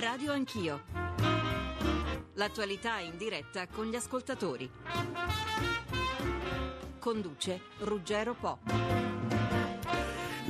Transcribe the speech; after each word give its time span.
Radio 0.00 0.30
Anch'io. 0.30 0.84
L'attualità 2.34 3.00
in 3.00 3.16
diretta 3.16 3.66
con 3.66 3.86
gli 3.86 3.96
ascoltatori. 3.96 4.70
Conduce 7.00 7.60
Ruggero 7.78 8.34
Po. 8.34 9.17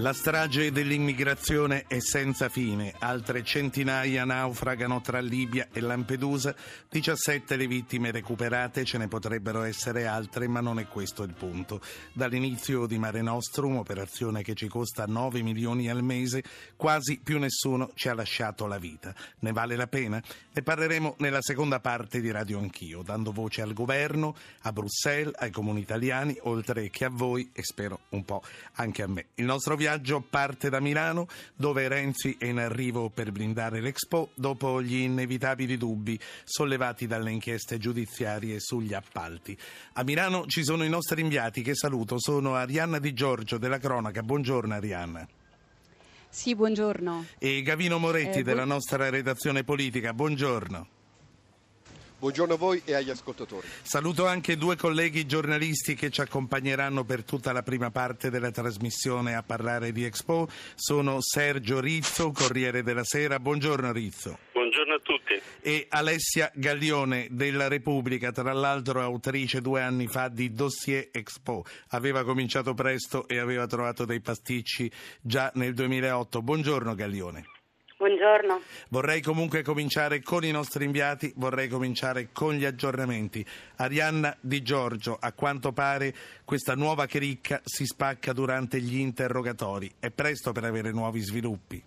La 0.01 0.12
strage 0.12 0.71
dell'immigrazione 0.71 1.87
è 1.89 1.98
senza 1.98 2.48
fine, 2.48 2.95
altre 3.01 3.43
centinaia 3.43 4.25
naufragano 4.25 5.01
tra 5.01 5.19
Libia 5.19 5.67
e 5.73 5.80
Lampedusa, 5.80 6.55
17 6.89 7.57
le 7.57 7.67
vittime 7.67 8.12
recuperate, 8.12 8.84
ce 8.84 8.97
ne 8.97 9.09
potrebbero 9.09 9.62
essere 9.62 10.06
altre, 10.06 10.47
ma 10.47 10.61
non 10.61 10.79
è 10.79 10.87
questo 10.87 11.25
il 11.25 11.34
punto. 11.34 11.80
Dall'inizio 12.12 12.87
di 12.87 12.97
Mare 12.97 13.23
Nostrum, 13.23 13.79
operazione 13.79 14.42
che 14.42 14.55
ci 14.55 14.69
costa 14.69 15.05
9 15.05 15.42
milioni 15.42 15.91
al 15.91 16.05
mese, 16.05 16.45
quasi 16.77 17.19
più 17.20 17.41
nessuno 17.41 17.91
ci 17.95 18.09
ha 18.09 18.15
lasciato 18.15 18.67
la 18.67 18.78
vita. 18.78 19.12
Ne 19.41 19.51
vale 19.51 19.75
la 19.75 19.89
pena? 19.89 20.23
Ne 20.53 20.62
parleremo 20.62 21.17
nella 21.19 21.42
seconda 21.42 21.80
parte 21.80 22.20
di 22.20 22.30
Radio 22.30 22.61
Anch'io, 22.61 23.03
dando 23.03 23.33
voce 23.33 23.62
al 23.62 23.73
governo, 23.73 24.37
a 24.61 24.73
Bruxelles, 24.73 25.34
ai 25.39 25.51
comuni 25.51 25.80
italiani, 25.80 26.39
oltre 26.42 26.89
che 26.89 27.05
a 27.05 27.11
voi 27.11 27.51
e 27.53 27.65
spero 27.65 28.03
un 28.11 28.25
po' 28.25 28.45
anche 28.75 29.03
a 29.03 29.09
me. 29.09 29.27
Il 29.34 29.45
nostro 29.45 29.75
viaggio 29.75 29.87
viaggio 29.88 30.20
parte 30.20 30.69
da 30.69 30.80
Milano, 30.80 31.27
dove 31.55 31.88
Renzi 31.88 32.37
è 32.38 32.45
in 32.45 32.59
arrivo 32.59 33.09
per 33.09 33.33
blindare 33.33 33.80
l'Expo 33.80 34.33
dopo 34.34 34.83
gli 34.83 34.97
inevitabili 34.97 35.78
dubbi 35.78 36.19
sollevati 36.45 37.06
dalle 37.06 37.30
inchieste 37.30 37.78
giudiziarie 37.78 38.61
sugli 38.61 38.92
appalti. 38.92 39.56
A 39.95 40.02
Milano 40.02 40.45
ci 40.47 40.62
sono 40.62 40.84
i 40.84 40.91
nostri 40.91 41.23
inviati 41.23 41.62
che 41.62 41.74
saluto, 41.74 42.16
sono 42.19 42.55
Arianna 42.55 42.98
Di 42.98 43.14
Giorgio 43.14 43.56
della 43.56 43.78
Cronaca. 43.78 44.22
Buongiorno 44.22 44.75
Arianna. 44.75 45.27
Sì, 46.28 46.55
buongiorno. 46.55 47.25
E 47.39 47.62
Gavino 47.62 47.97
Moretti 47.97 48.41
eh, 48.41 48.42
della 48.42 48.66
nostra 48.66 49.09
redazione 49.09 49.64
politica. 49.64 50.12
Buongiorno. 50.12 50.97
Buongiorno 52.19 52.55
a 52.55 52.56
voi 52.56 52.83
e 52.84 52.94
agli 52.94 53.11
ascoltatori. 53.11 53.69
Saluto 53.83 54.27
anche 54.27 54.56
due 54.56 54.74
colleghi 54.74 55.24
giornalisti 55.24 55.94
che 55.94 56.11
ci 56.11 56.20
accompagneranno 56.20 57.05
per 57.05 57.22
tutta 57.22 57.52
la 57.52 57.62
prima 57.62 57.92
parte 57.92 58.28
della 58.28 58.50
trasmissione 58.50 59.36
a 59.36 59.44
parlare 59.44 59.92
di 59.92 60.02
Expo. 60.02 60.48
Sono 60.75 61.19
Sergio 61.20 61.78
Rizzo, 61.78 62.33
Corriere 62.33 62.83
della 62.83 63.05
Sera. 63.05 63.38
Buongiorno 63.38 63.92
Rizzo. 63.92 64.36
Buongiorno 64.52 64.94
a 64.94 65.00
tutti. 65.00 65.41
E 65.60 65.86
Alessia 65.88 66.50
Gaglione 66.55 67.28
della 67.30 67.69
Repubblica, 67.69 68.32
tra 68.32 68.53
l'altro 68.53 69.00
autrice 69.00 69.60
due 69.60 69.80
anni 69.80 70.08
fa 70.08 70.27
di 70.27 70.53
Dossier 70.53 71.10
Expo. 71.12 71.64
Aveva 71.91 72.25
cominciato 72.25 72.75
presto 72.75 73.28
e 73.28 73.38
aveva 73.38 73.69
trovato 73.69 74.05
dei 74.05 74.20
pasticci 74.20 74.91
già 75.20 75.53
nel 75.55 75.72
2008. 75.72 76.42
Buongiorno 76.42 76.97
Gaglione. 76.97 77.58
Buongiorno. 77.98 78.60
Vorrei 78.91 79.20
comunque 79.20 79.62
cominciare 79.62 80.22
con 80.22 80.44
i 80.44 80.52
nostri 80.52 80.84
inviati, 80.84 81.32
vorrei 81.34 81.66
cominciare 81.66 82.28
con 82.32 82.54
gli 82.54 82.64
aggiornamenti. 82.64 83.44
Arianna 83.74 84.36
Di 84.41 84.62
Giorgio, 84.62 85.16
a 85.20 85.32
quanto 85.32 85.72
pare 85.72 86.14
questa 86.44 86.76
nuova 86.76 87.06
cricca 87.06 87.60
si 87.64 87.84
spacca 87.86 88.32
durante 88.32 88.80
gli 88.80 88.98
interrogatori. 88.98 89.91
È 89.98 90.10
presto 90.10 90.52
per 90.52 90.62
avere 90.62 90.92
nuovi 90.92 91.19
sviluppi. 91.19 91.82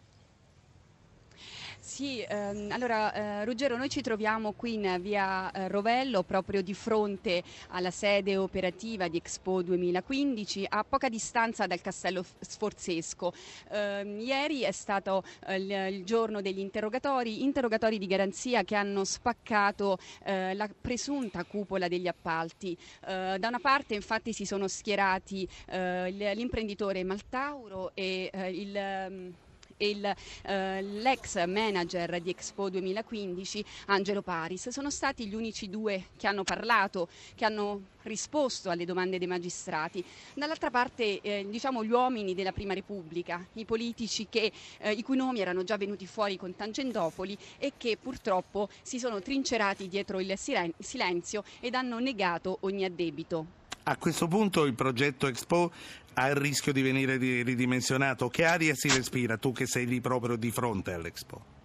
Sì, 1.92 2.25
ehm, 2.25 2.72
allora 2.72 3.11
eh, 3.11 3.44
Ruggero, 3.44 3.75
noi 3.75 3.89
ci 3.89 4.00
troviamo 4.00 4.53
qui 4.53 4.75
in 4.75 4.97
via 5.02 5.52
eh, 5.52 5.67
Rovello, 5.67 6.23
proprio 6.23 6.61
di 6.61 6.73
fronte 6.73 7.44
alla 7.67 7.92
sede 7.92 8.38
operativa 8.38 9.09
di 9.09 9.17
Expo 9.17 9.61
2015, 9.61 10.67
a 10.69 10.86
poca 10.88 11.09
distanza 11.09 11.67
dal 11.67 11.81
Castello 11.81 12.23
Sforzesco. 12.39 13.34
Eh, 13.69 14.06
ieri 14.22 14.62
è 14.62 14.72
stato 14.72 15.22
eh, 15.46 15.57
il, 15.57 16.06
giorno 16.06 16.40
degli 16.40 16.59
interrogatori, 16.59 17.44
interrogatori 17.44 17.97
di 17.97 18.07
garanzia 18.07 18.63
che 18.63 18.75
hanno 18.75 19.03
spaccato 19.03 19.97
eh, 20.24 20.53
la 20.53 20.69
presunta 20.69 21.44
cupola 21.44 21.90
degli 21.90 22.07
appalti. 22.07 22.72
Eh, 23.06 23.35
da 23.38 23.50
una 23.50 23.59
parte 23.59 23.96
infatti 23.96 24.31
si 24.31 24.46
sono 24.46 24.69
schierati 24.69 25.46
l'imprenditore 25.68 27.03
Maltauro 27.03 27.91
e 27.96 28.30
il 28.50 29.50
il, 29.86 30.14
eh, 30.44 30.81
l'ex 30.81 31.46
manager 31.46 32.19
di 32.22 32.30
Expo 32.30 32.69
2015 32.69 33.64
Angelo 33.88 34.22
Paris. 34.22 34.69
Sono 34.69 34.90
stati 34.90 35.28
gli 35.28 35.36
unici 35.36 35.69
due 35.69 36.08
che 36.18 36.28
hanno 36.28 36.44
parlato, 36.44 37.08
che 37.36 37.46
hanno 37.46 37.81
risposto 38.03 38.69
alle 38.69 38.86
domande 38.86 39.18
dei 39.18 39.28
magistrati. 39.28 40.03
Dall'altra 40.34 40.69
parte 40.69 41.22
eh, 41.22 41.46
diciamo 41.47 41.84
gli 41.84 41.92
uomini 41.92 42.34
della 42.34 42.52
Prima 42.52 42.74
Repubblica, 42.74 43.46
i 43.53 43.66
politici 43.66 44.28
che, 44.30 44.52
eh, 44.80 44.92
i 44.92 45.03
cui 45.03 45.16
nomi 45.16 45.40
erano 45.40 45.64
già 45.64 45.78
venuti 45.78 46.06
fuori 46.06 46.38
con 46.38 46.56
Tangentopoli 46.56 47.38
e 47.58 47.74
che 47.78 47.98
purtroppo 47.98 48.69
si 48.81 49.00
sono 49.00 49.22
trincerati 49.22 49.88
dietro 49.88 50.19
il 50.19 50.34
silenzio 50.38 51.44
ed 51.59 51.75
hanno 51.75 52.00
negato 52.00 52.58
ogni 52.62 52.86
addebito. 52.86 53.60
A 53.84 53.97
questo 53.97 54.28
punto 54.28 54.66
il 54.66 54.75
progetto 54.75 55.28
Expo 55.28 55.72
ha 56.14 56.28
il 56.28 56.36
rischio 56.36 56.72
di 56.72 56.81
venire 56.81 57.18
ridimensionato. 57.18 58.30
Che 58.30 58.46
aria 58.46 58.75
si 58.75 58.90
respira 58.90 59.38
tu 59.38 59.52
che 59.53 59.66
sei 59.66 59.88
lì 59.88 60.02
proprio 60.02 60.36
di 60.36 60.52
fronte 60.52 60.94
all'Expo? 60.94 61.60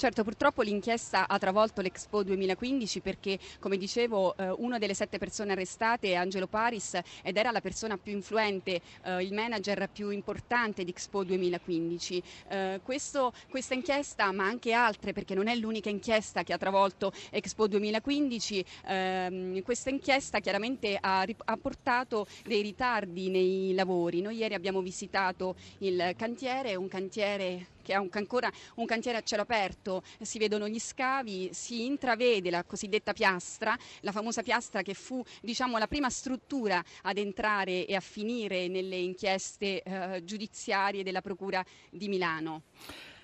Certo, 0.00 0.24
purtroppo 0.24 0.62
l'inchiesta 0.62 1.28
ha 1.28 1.38
travolto 1.38 1.82
l'Expo 1.82 2.22
2015 2.22 3.00
perché, 3.00 3.38
come 3.58 3.76
dicevo, 3.76 4.34
eh, 4.34 4.48
una 4.48 4.78
delle 4.78 4.94
sette 4.94 5.18
persone 5.18 5.52
arrestate 5.52 6.12
è 6.12 6.14
Angelo 6.14 6.46
Paris 6.46 6.98
ed 7.22 7.36
era 7.36 7.50
la 7.50 7.60
persona 7.60 7.98
più 7.98 8.12
influente, 8.12 8.80
eh, 9.04 9.22
il 9.22 9.34
manager 9.34 9.90
più 9.92 10.08
importante 10.08 10.84
di 10.84 10.90
Expo 10.90 11.22
2015. 11.22 12.22
Eh, 12.48 12.80
questo, 12.82 13.34
questa 13.50 13.74
inchiesta, 13.74 14.32
ma 14.32 14.46
anche 14.46 14.72
altre, 14.72 15.12
perché 15.12 15.34
non 15.34 15.48
è 15.48 15.54
l'unica 15.54 15.90
inchiesta 15.90 16.44
che 16.44 16.54
ha 16.54 16.56
travolto 16.56 17.12
Expo 17.28 17.68
2015, 17.68 18.64
ehm, 18.86 19.62
questa 19.62 19.90
inchiesta 19.90 20.38
chiaramente 20.38 20.96
ha, 20.98 21.20
ha 21.20 21.56
portato 21.58 22.26
dei 22.46 22.62
ritardi 22.62 23.28
nei 23.28 23.74
lavori. 23.74 24.22
Noi 24.22 24.38
ieri 24.38 24.54
abbiamo 24.54 24.80
visitato 24.80 25.56
il 25.80 26.14
cantiere, 26.16 26.74
un 26.74 26.88
cantiere 26.88 27.66
che 27.82 27.92
è 27.92 27.96
un, 27.96 28.08
ancora 28.12 28.50
un 28.76 28.86
cantiere 28.86 29.18
a 29.18 29.22
cielo 29.22 29.42
aperto, 29.42 30.02
si 30.20 30.38
vedono 30.38 30.68
gli 30.68 30.78
scavi, 30.78 31.50
si 31.52 31.84
intravede 31.84 32.50
la 32.50 32.64
cosiddetta 32.64 33.12
piastra, 33.12 33.76
la 34.00 34.12
famosa 34.12 34.42
piastra 34.42 34.82
che 34.82 34.94
fu 34.94 35.22
diciamo, 35.40 35.78
la 35.78 35.86
prima 35.86 36.10
struttura 36.10 36.82
ad 37.02 37.18
entrare 37.18 37.86
e 37.86 37.94
a 37.94 38.00
finire 38.00 38.68
nelle 38.68 38.96
inchieste 38.96 39.82
eh, 39.82 40.22
giudiziarie 40.24 41.02
della 41.02 41.20
Procura 41.20 41.64
di 41.90 42.08
Milano. 42.08 42.62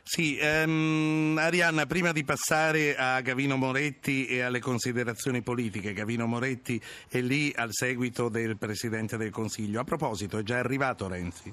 Sì, 0.09 0.39
ehm, 0.39 1.37
Arianna, 1.37 1.85
prima 1.87 2.13
di 2.13 2.23
passare 2.23 2.95
a 2.95 3.21
Gavino 3.23 3.57
Moretti 3.57 4.27
e 4.27 4.41
alle 4.41 4.61
considerazioni 4.61 5.43
politiche, 5.43 5.93
Gavino 5.93 6.27
Moretti 6.27 6.81
è 7.09 7.21
lì 7.21 7.53
al 7.57 7.71
seguito 7.73 8.29
del 8.29 8.57
Presidente 8.57 9.17
del 9.17 9.31
Consiglio. 9.31 9.81
A 9.81 9.85
proposito, 9.85 10.39
è 10.39 10.45
già 10.45 10.59
arrivato 10.59 11.09
Renzi? 11.09 11.53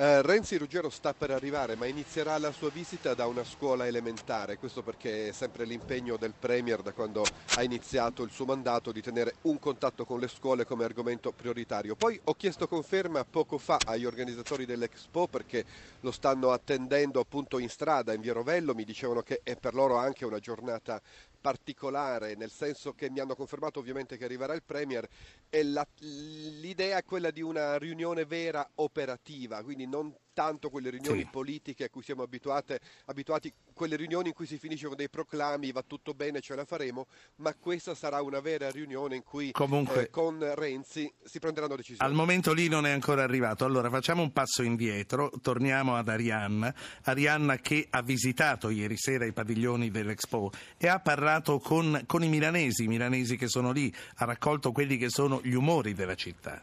Eh, 0.00 0.22
Renzi 0.22 0.56
Ruggero 0.56 0.90
sta 0.90 1.12
per 1.12 1.32
arrivare, 1.32 1.74
ma 1.74 1.86
inizierà 1.86 2.38
la 2.38 2.52
sua 2.52 2.70
visita 2.70 3.14
da 3.14 3.26
una 3.26 3.42
scuola 3.42 3.84
elementare, 3.84 4.56
questo 4.56 4.80
perché 4.80 5.30
è 5.30 5.32
sempre 5.32 5.64
l'impegno 5.64 6.16
del 6.16 6.34
Premier 6.38 6.82
da 6.82 6.92
quando 6.92 7.28
ha 7.54 7.64
iniziato 7.64 8.22
il 8.22 8.30
suo 8.30 8.44
mandato 8.44 8.92
di 8.92 9.02
tenere 9.02 9.34
un 9.42 9.58
contatto 9.58 10.04
con 10.04 10.20
le 10.20 10.28
scuole 10.28 10.64
come 10.64 10.84
argomento 10.84 11.32
prioritario. 11.32 11.96
Poi 11.96 12.16
ho 12.22 12.34
chiesto 12.34 12.68
conferma 12.68 13.24
poco 13.24 13.58
fa 13.58 13.82
agli 13.84 14.04
organizzatori 14.04 14.66
dell'Expo 14.66 15.26
perché 15.26 15.64
lo 16.02 16.12
stanno 16.12 16.52
attendendo 16.52 17.18
appunto 17.18 17.58
in 17.58 17.68
strada 17.68 18.12
in 18.12 18.20
Via 18.20 18.34
Rovello, 18.34 18.74
mi 18.74 18.84
dicevano 18.84 19.22
che 19.22 19.40
è 19.42 19.56
per 19.56 19.74
loro 19.74 19.96
anche 19.96 20.24
una 20.24 20.38
giornata 20.38 21.02
particolare, 21.40 22.34
nel 22.34 22.50
senso 22.50 22.92
che 22.94 23.10
mi 23.10 23.20
hanno 23.20 23.34
confermato 23.34 23.78
ovviamente 23.78 24.16
che 24.16 24.24
arriverà 24.24 24.54
il 24.54 24.62
Premier 24.62 25.08
e 25.48 25.62
la, 25.62 25.86
l'idea 25.98 26.98
è 26.98 27.04
quella 27.04 27.30
di 27.30 27.42
una 27.42 27.78
riunione 27.78 28.24
vera 28.24 28.68
operativa, 28.76 29.62
quindi 29.62 29.86
non 29.86 30.14
tanto 30.38 30.70
quelle 30.70 30.90
riunioni 30.90 31.22
sì. 31.22 31.28
politiche 31.32 31.82
a 31.82 31.88
cui 31.90 32.04
siamo 32.04 32.22
abituati, 32.22 33.52
quelle 33.72 33.96
riunioni 33.96 34.28
in 34.28 34.34
cui 34.34 34.46
si 34.46 34.56
finisce 34.56 34.86
con 34.86 34.94
dei 34.94 35.08
proclami, 35.08 35.72
va 35.72 35.82
tutto 35.84 36.14
bene, 36.14 36.40
ce 36.40 36.54
la 36.54 36.64
faremo, 36.64 37.08
ma 37.38 37.52
questa 37.56 37.96
sarà 37.96 38.22
una 38.22 38.38
vera 38.38 38.70
riunione 38.70 39.16
in 39.16 39.24
cui 39.24 39.50
Comunque, 39.50 40.02
eh, 40.02 40.10
con 40.10 40.38
Renzi 40.54 41.12
si 41.24 41.40
prenderanno 41.40 41.74
decisioni. 41.74 42.08
Al 42.08 42.14
momento 42.14 42.52
lì 42.52 42.68
non 42.68 42.86
è 42.86 42.92
ancora 42.92 43.24
arrivato, 43.24 43.64
allora 43.64 43.90
facciamo 43.90 44.22
un 44.22 44.30
passo 44.30 44.62
indietro, 44.62 45.32
torniamo 45.42 45.96
ad 45.96 46.08
Arianna, 46.08 46.72
Arianna 47.02 47.56
che 47.56 47.88
ha 47.90 48.02
visitato 48.02 48.70
ieri 48.70 48.96
sera 48.96 49.26
i 49.26 49.32
padiglioni 49.32 49.90
dell'Expo 49.90 50.52
e 50.76 50.86
ha 50.86 51.00
parlato 51.00 51.58
con, 51.58 52.04
con 52.06 52.22
i 52.22 52.28
milanesi, 52.28 52.84
i 52.84 52.88
milanesi 52.88 53.36
che 53.36 53.48
sono 53.48 53.72
lì, 53.72 53.92
ha 54.18 54.24
raccolto 54.24 54.70
quelli 54.70 54.98
che 54.98 55.10
sono 55.10 55.40
gli 55.42 55.54
umori 55.54 55.94
della 55.94 56.14
città. 56.14 56.62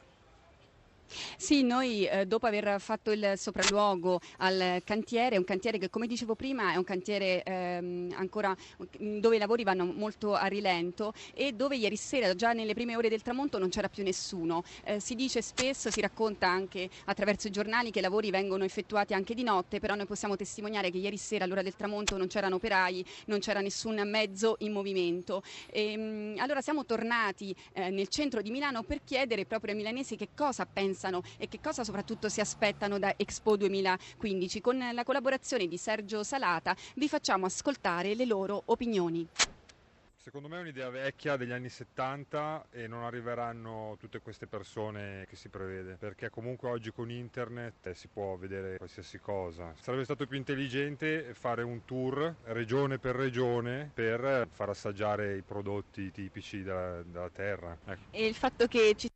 Sì, 1.38 1.64
noi 1.64 2.06
eh, 2.08 2.26
dopo 2.26 2.48
aver 2.48 2.80
fatto 2.80 3.12
il 3.12 3.34
sopralluogo 3.36 4.20
al 4.38 4.82
cantiere, 4.84 5.38
un 5.38 5.44
cantiere 5.44 5.78
che 5.78 5.90
come 5.90 6.08
dicevo 6.08 6.36
prima 6.36 6.74
è 6.74 6.78
un 6.78 6.84
cantiere 6.84 7.44
ehm, 7.44 8.14
ancora 8.16 8.56
dove 8.98 9.36
i 9.36 9.40
lavori 9.40 9.64
vanno 9.64 9.86
molto 9.86 10.34
a 10.34 10.46
rilento 10.48 11.14
e 11.34 11.52
dove 11.54 11.76
ieri 11.76 11.96
sera 11.96 12.34
già 12.34 12.54
nelle 12.54 12.74
prime 12.74 12.96
ore 12.96 13.10
del 13.10 13.22
tramonto 13.22 13.60
non 13.60 13.70
c'era 13.70 13.88
più 13.88 14.04
nessuno. 14.04 14.64
Eh, 14.84 15.00
si 15.00 15.14
dice 15.16 15.42
spesso, 15.42 15.92
si 15.92 16.02
racconta 16.02 16.48
anche 16.48 16.90
attraverso 17.06 17.48
i 17.48 17.52
giornali 17.52 17.92
che 17.92 18.00
i 18.00 18.02
lavori 18.02 18.32
vengono 18.32 18.64
effettuati 18.64 19.14
anche 19.14 19.34
di 19.36 19.44
notte, 19.44 19.80
però 19.80 19.96
noi 19.96 20.06
possiamo 20.06 20.36
testimoniare 20.36 20.90
che 20.90 20.98
ieri 20.98 21.18
sera 21.18 21.46
all'ora 21.46 21.62
del 21.62 21.76
tramonto 21.76 22.18
non 22.18 22.28
c'erano 22.28 22.56
operai, 22.56 23.06
non 23.28 23.40
c'era 23.40 23.62
nessun 23.62 24.02
mezzo 24.10 24.56
in 24.60 24.72
movimento. 24.72 25.44
E, 25.68 25.92
ehm, 25.92 26.02
mh, 26.34 26.40
allora 26.40 26.62
siamo 26.62 26.84
tornati 26.86 27.56
eh, 27.74 27.90
nel 27.92 28.08
centro 28.08 28.42
di 28.42 28.50
Milano 28.50 28.84
per 28.84 29.04
chiedere 29.04 29.46
proprio 29.46 29.72
ai 29.72 29.78
milanesi 29.78 30.16
che 30.16 30.30
cosa 30.34 30.66
pensano 30.66 30.94
pensano 30.96 31.22
e 31.38 31.48
che 31.50 31.60
cosa 31.62 31.84
soprattutto 31.84 32.30
si 32.30 32.40
aspettano 32.40 32.98
da 32.98 33.14
Expo 33.18 33.58
2015. 33.58 34.62
Con 34.62 34.90
la 34.94 35.04
collaborazione 35.04 35.68
di 35.68 35.78
Sergio 35.78 36.24
Salata 36.24 36.76
vi 36.96 37.10
facciamo 37.10 37.46
ascoltare 37.46 38.16
le 38.16 38.26
loro 38.26 38.64
opinioni. 38.66 39.28
Secondo 40.16 40.48
me 40.48 40.58
è 40.58 40.62
un'idea 40.62 40.90
vecchia 40.90 41.38
degli 41.38 41.52
anni 41.52 41.70
70 41.70 42.70
e 42.72 42.88
non 42.88 43.04
arriveranno 43.04 43.96
tutte 44.00 44.22
queste 44.22 44.48
persone 44.48 45.28
che 45.30 45.36
si 45.36 45.50
prevede, 45.50 45.98
perché 45.98 46.32
comunque 46.32 46.68
oggi 46.68 46.92
con 46.92 47.12
internet 47.12 47.92
si 47.92 48.08
può 48.08 48.36
vedere 48.36 48.78
qualsiasi 48.78 49.20
cosa. 49.20 49.76
Sarebbe 49.80 50.04
stato 50.04 50.26
più 50.26 50.36
intelligente 50.36 51.36
fare 51.36 51.62
un 51.62 51.86
tour 51.86 52.38
regione 52.46 52.98
per 52.98 53.16
regione 53.16 53.92
per 53.94 54.48
far 54.50 54.70
assaggiare 54.70 55.38
i 55.38 55.44
prodotti 55.44 56.10
tipici 56.10 56.64
della, 56.64 57.04
della 57.04 57.30
terra. 57.30 57.78
Ecco. 57.86 58.02
E 58.10 58.26
il 58.26 58.34
fatto 58.34 58.66
che 58.66 58.96
ci 58.98 59.08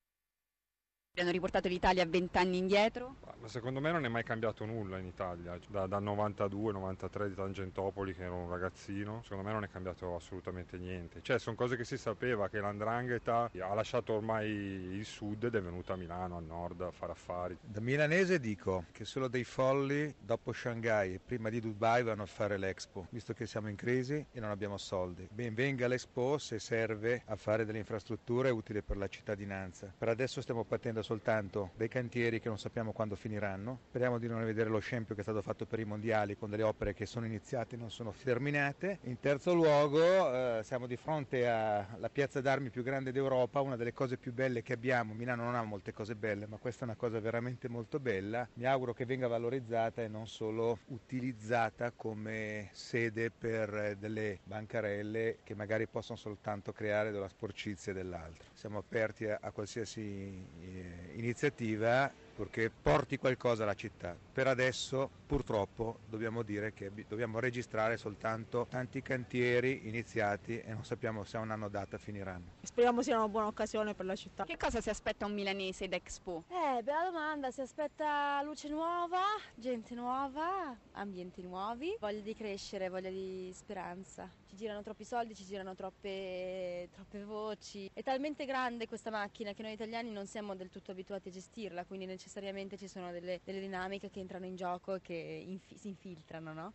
hanno 1.22 1.32
riportato 1.32 1.68
l'Italia 1.68 2.06
vent'anni 2.06 2.58
indietro? 2.58 3.16
Ma 3.40 3.48
secondo 3.48 3.80
me 3.80 3.92
non 3.92 4.04
è 4.04 4.10
mai 4.10 4.24
cambiato 4.24 4.66
nulla 4.66 4.98
in 4.98 5.06
Italia, 5.06 5.58
da, 5.70 5.88
dal 5.88 6.04
92-93 6.04 7.28
di 7.28 7.36
Tangentopoli 7.36 8.14
che 8.14 8.24
ero 8.24 8.36
un 8.36 8.50
ragazzino, 8.50 9.22
secondo 9.24 9.44
me 9.44 9.54
non 9.54 9.64
è 9.64 9.70
cambiato 9.70 10.16
assolutamente 10.16 10.78
niente. 10.78 11.22
Cioè 11.22 11.40
sono 11.40 11.56
cose 11.56 11.78
che 11.78 11.86
si 11.86 11.98
sapeva, 11.98 12.50
che 12.50 12.60
l'andrangheta 12.60 13.50
ha 13.58 13.74
lasciato 13.74 14.14
ormai 14.14 14.50
il 14.50 15.06
sud 15.06 15.46
ed 15.46 15.56
è 15.56 15.62
venuta 15.62 15.94
a 15.94 15.96
Milano, 15.96 16.36
al 16.36 16.44
nord, 16.44 16.82
a 16.82 16.92
fare 16.92 17.14
affari. 17.14 17.58
Da 17.62 17.80
milanese 17.80 18.40
dico 18.40 18.86
che 18.92 19.06
solo 19.06 19.28
dei 19.30 19.46
folli 19.46 20.14
dopo 20.20 20.52
Shanghai 20.52 21.14
e 21.14 21.20
prima 21.26 21.50
di 21.50 21.62
Dubai 21.62 22.04
vanno 22.04 22.24
a 22.24 22.28
fare 22.28 22.58
l'Expo, 22.58 23.08
visto 23.10 23.34
che 23.34 23.46
siamo 23.46 23.70
in 23.70 23.76
crisi 23.76 24.26
e 24.32 24.40
non 24.40 24.50
abbiamo 24.50 24.78
soldi. 24.78 25.28
Ben 25.32 25.54
venga 25.54 25.88
l'Expo 25.88 26.38
se 26.38 26.60
serve 26.60 27.22
a 27.26 27.36
fare 27.38 27.64
delle 27.66 27.78
infrastrutture 27.80 28.50
utili 28.50 28.82
per 28.82 28.98
la 28.98 29.08
cittadinanza. 29.08 29.94
Per 29.98 30.10
adesso 30.10 30.42
stiamo 30.42 30.66
partendo 30.66 31.02
soltanto 31.10 31.72
dei 31.76 31.88
cantieri 31.88 32.40
che 32.40 32.50
non 32.50 32.60
sappiamo 32.60 32.92
quando 32.92 33.16
finiranno. 33.16 33.80
Speriamo 33.88 34.20
di 34.20 34.28
non 34.28 34.46
vedere 34.46 34.70
lo 34.70 34.78
scempio 34.78 35.16
che 35.16 35.22
è 35.22 35.24
stato 35.24 35.42
fatto 35.42 35.66
per 35.66 35.80
i 35.80 35.84
mondiali 35.84 36.38
con 36.38 36.52
delle 36.52 36.62
opere 36.62 36.94
che 36.94 37.08
sono 37.08 37.26
iniziate 37.26 37.74
e 37.74 37.78
non 37.80 37.90
sono 37.90 38.14
terminate. 38.24 39.00
In 39.06 39.20
terzo 39.20 39.56
luogo 39.56 40.00
eh, 40.00 40.62
siamo 40.64 40.86
di 40.86 40.98
fronte 40.98 41.48
alla 41.48 42.10
piazza 42.10 42.42
d'armi 42.42 42.70
più 42.70 42.84
grande 42.84 43.12
d'Europa, 43.12 43.60
una 43.60 43.76
delle 43.76 43.92
cose 43.92 44.18
più 44.18 44.34
belle 44.34 44.62
che 44.62 44.74
abbiamo. 44.74 45.16
Milano 45.16 45.46
non 45.46 45.56
ha 45.56 45.64
molte 45.64 45.94
cose 45.94 46.16
belle, 46.16 46.46
ma 46.46 46.58
questa 46.58 46.82
è 46.82 46.84
una 46.84 46.96
cosa 46.96 47.20
veramente 47.20 47.68
molto 47.68 48.00
bella. 48.00 48.48
Mi 48.54 48.66
auguro 48.66 48.94
che 48.94 49.06
venga 49.06 49.28
valorizzata 49.28 50.04
e 50.04 50.08
non 50.08 50.28
solo 50.28 50.78
utilizzata 50.90 51.92
come 51.92 52.70
sede 52.72 53.32
per 53.32 53.96
delle 53.98 54.42
bancarelle 54.44 55.40
che 55.44 55.56
magari 55.56 55.88
possono 55.88 56.20
soltanto 56.20 56.72
creare 56.72 57.10
della 57.10 57.30
sporcizia 57.30 57.94
dell'altro. 57.94 58.50
Siamo 58.54 58.78
aperti 58.78 59.26
a, 59.26 59.40
a 59.42 59.50
qualsiasi 59.50 60.46
eh, 60.60 60.89
iniziativa 61.16 62.12
perché 62.40 62.70
porti 62.70 63.18
qualcosa 63.18 63.64
alla 63.64 63.74
città. 63.74 64.16
Per 64.32 64.48
adesso 64.48 65.10
purtroppo 65.28 66.00
dobbiamo 66.08 66.42
dire 66.42 66.72
che 66.72 66.90
dobbiamo 67.06 67.38
registrare 67.40 67.98
soltanto 67.98 68.66
tanti 68.70 69.02
cantieri 69.02 69.88
iniziati 69.90 70.58
e 70.58 70.72
non 70.72 70.86
sappiamo 70.86 71.26
se 71.26 71.36
a 71.36 71.42
un 71.42 71.52
anno 71.52 71.68
data 71.68 71.98
finiranno. 71.98 72.54
Speriamo 72.62 73.02
sia 73.02 73.18
una 73.18 73.28
buona 73.28 73.48
occasione 73.48 73.94
per 73.94 74.06
la 74.06 74.16
città. 74.16 74.46
Che 74.46 74.56
cosa 74.56 74.80
si 74.80 74.90
aspetta 74.90 75.26
un 75.26 75.34
milanese 75.34 75.90
d'Expo? 75.90 76.46
Eh, 76.48 76.82
bella 76.82 77.04
domanda, 77.04 77.52
si 77.52 77.60
aspetta 77.60 78.42
luce 78.42 78.70
nuova, 78.70 79.22
gente 79.56 79.94
nuova, 79.94 80.74
ambienti 80.94 81.42
nuovi, 81.42 81.98
voglia 82.00 82.22
di 82.22 82.34
crescere, 82.34 82.88
voglia 82.88 83.10
di 83.10 83.52
speranza. 83.54 84.32
Ci 84.48 84.56
girano 84.56 84.82
troppi 84.82 85.04
soldi, 85.04 85.36
ci 85.36 85.44
girano 85.46 85.76
troppe, 85.76 86.88
troppe 86.92 87.24
voci. 87.24 87.92
È 87.94 88.02
talmente 88.02 88.46
grande 88.46 88.88
questa 88.88 89.12
macchina 89.12 89.52
che 89.54 89.62
noi 89.62 89.74
italiani 89.74 90.10
non 90.10 90.26
siamo 90.26 90.56
del 90.56 90.70
tutto 90.70 90.92
abituati 90.92 91.28
a 91.28 91.32
gestirla, 91.32 91.84
quindi 91.86 92.06
necessariamente 92.06 92.29
necessariamente 92.30 92.78
ci 92.78 92.88
sono 92.88 93.12
delle, 93.12 93.42
delle 93.44 93.60
dinamiche 93.60 94.12
che 94.12 94.20
entrano 94.20 94.46
in 94.46 94.56
gioco 94.56 94.94
e 94.94 95.02
che 95.02 95.14
infi- 95.14 95.76
si 95.76 95.88
infiltrano, 95.88 96.54
no? 96.54 96.74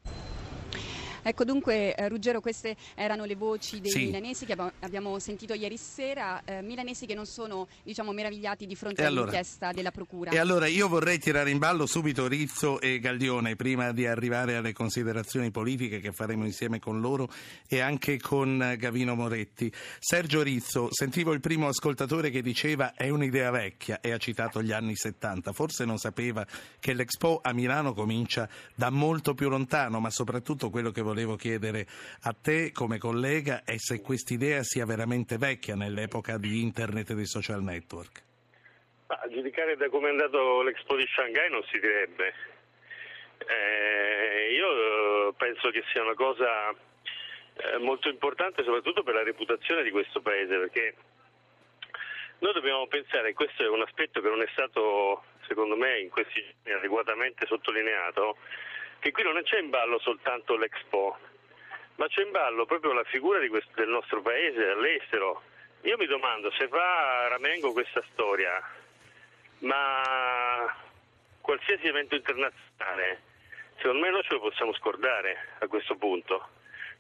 Ecco 1.27 1.45
dunque 1.45 1.95
eh, 1.95 2.07
Ruggero 2.11 2.43
queste 2.43 2.77
erano 2.95 3.25
le 3.25 3.35
voci 3.35 3.81
dei 3.81 3.91
sì. 3.91 4.05
milanesi 4.05 4.45
che 4.45 4.55
abbiamo 4.81 5.19
sentito 5.19 5.55
ieri 5.55 5.79
sera, 5.79 6.43
eh, 6.45 6.61
milanesi 6.61 7.07
che 7.07 7.15
non 7.15 7.25
sono 7.25 7.67
diciamo 7.83 8.13
meravigliati 8.13 8.67
di 8.67 8.77
fronte 8.77 9.01
e 9.01 9.07
all'inchiesta 9.07 9.69
allora, 9.69 9.77
della 9.79 9.91
procura. 9.91 10.31
E 10.33 10.39
allora 10.39 10.67
io 10.67 10.87
vorrei 10.87 11.19
tirare 11.19 11.49
in 11.49 11.57
ballo 11.57 11.87
subito 11.87 12.27
Rizzo 12.27 12.79
e 12.79 12.99
Gaglione 12.99 13.57
prima 13.57 13.93
di 13.93 14.07
arrivare 14.07 14.57
alle 14.57 14.75
considerazioni 14.75 15.51
politiche 15.51 15.99
che 16.01 16.13
faremo 16.13 16.45
insieme 16.45 16.79
con 16.79 17.01
loro 17.01 17.31
e 17.67 17.81
anche 17.81 18.21
con 18.21 18.75
Gavino 18.77 19.15
Moretti. 19.15 19.73
Sergio 19.99 20.43
Rizzo, 20.43 20.89
sentivo 20.91 21.33
il 21.33 21.41
primo 21.41 21.69
ascoltatore 21.69 22.29
che 22.29 22.43
diceva 22.43 22.93
è 22.93 23.09
un'idea 23.09 23.51
vecchia 23.51 24.01
e 24.03 24.13
ha 24.13 24.19
citato 24.19 24.63
gli 24.63 24.73
anni 24.73 24.95
70, 24.95 25.53
forse 25.53 25.87
non 25.87 25.97
sapeva 25.97 26.47
che 26.79 26.93
l'Expo 26.93 27.41
a 27.43 27.55
Milano 27.55 27.95
comincia 27.95 28.47
da 28.75 28.91
molto 28.91 29.33
più 29.33 29.49
lontano, 29.49 30.01
ma 30.01 30.11
soprattutto 30.11 30.69
quello 30.69 30.91
che 30.91 31.01
volevo 31.01 31.13
volevo 31.15 31.37
chiedere 31.37 31.87
a 32.25 32.35
te 32.35 32.73
come 32.73 32.99
collega 32.99 33.63
è 33.65 33.77
se 33.79 34.03
quest'idea 34.03 34.65
sia 34.65 34.85
veramente 34.85 35.39
vecchia 35.39 35.77
nell'epoca 35.77 36.39
di 36.39 36.61
internet 36.61 37.11
e 37.11 37.15
dei 37.15 37.27
social 37.27 37.63
network. 37.63 38.23
a 39.07 39.29
giudicare 39.31 39.77
da 39.77 39.89
come 39.91 40.09
è 40.09 40.11
andato 40.11 40.63
l'Expo 40.63 40.97
di 40.97 41.07
Shanghai 41.07 41.49
non 41.51 41.63
si 41.71 41.79
direbbe. 41.79 42.35
Eh, 43.47 44.55
io 44.55 45.33
penso 45.35 45.71
che 45.71 45.85
sia 45.93 46.03
una 46.03 46.15
cosa 46.15 46.71
eh, 46.71 47.79
molto 47.79 48.09
importante 48.09 48.65
soprattutto 48.65 49.05
per 49.05 49.15
la 49.15 49.23
reputazione 49.23 49.85
di 49.85 49.93
questo 49.93 50.21
paese 50.21 50.59
perché 50.59 50.95
noi 52.41 52.53
dobbiamo 52.55 52.89
pensare, 52.89 53.29
e 53.29 53.35
questo 53.35 53.63
è 53.63 53.69
un 53.69 53.83
aspetto 53.83 54.21
che 54.21 54.29
non 54.29 54.43
è 54.43 54.49
stato 54.51 55.23
secondo 55.47 55.77
me 55.77 56.01
in 56.01 56.09
questi 56.09 56.43
giorni 56.65 56.79
adeguatamente 56.79 57.47
sottolineato, 57.47 58.37
che 59.05 59.13
qui 59.13 59.23
non 59.23 59.39
c'è 59.43 59.59
in 59.59 59.69
ballo 59.69 59.99
soltanto 59.99 60.57
l'Expo, 60.57 61.19
ma 61.97 62.09
c'è 62.09 62.23
in 62.23 62.31
ballo 62.31 62.65
proprio 62.65 62.95
la 62.95 63.05
figura 63.05 63.47
questo, 63.49 63.71
del 63.75 63.91
nostro 63.91 64.23
paese 64.23 64.67
all'estero. 64.71 65.43
Io 65.83 65.99
mi 65.99 66.07
domando 66.07 66.51
se 66.53 66.69
fa 66.69 67.29
Ramengo 67.29 67.73
questa 67.73 68.03
storia, 68.13 68.67
ma 69.59 70.75
qualsiasi 71.39 71.87
evento 71.87 72.15
internazionale, 72.15 73.21
secondo 73.77 74.01
me 74.01 74.11
noi 74.11 74.23
ce 74.23 74.33
lo 74.33 74.41
possiamo 74.41 74.73
scordare 74.73 75.49
a 75.59 75.67
questo 75.67 75.97
punto. 75.97 76.49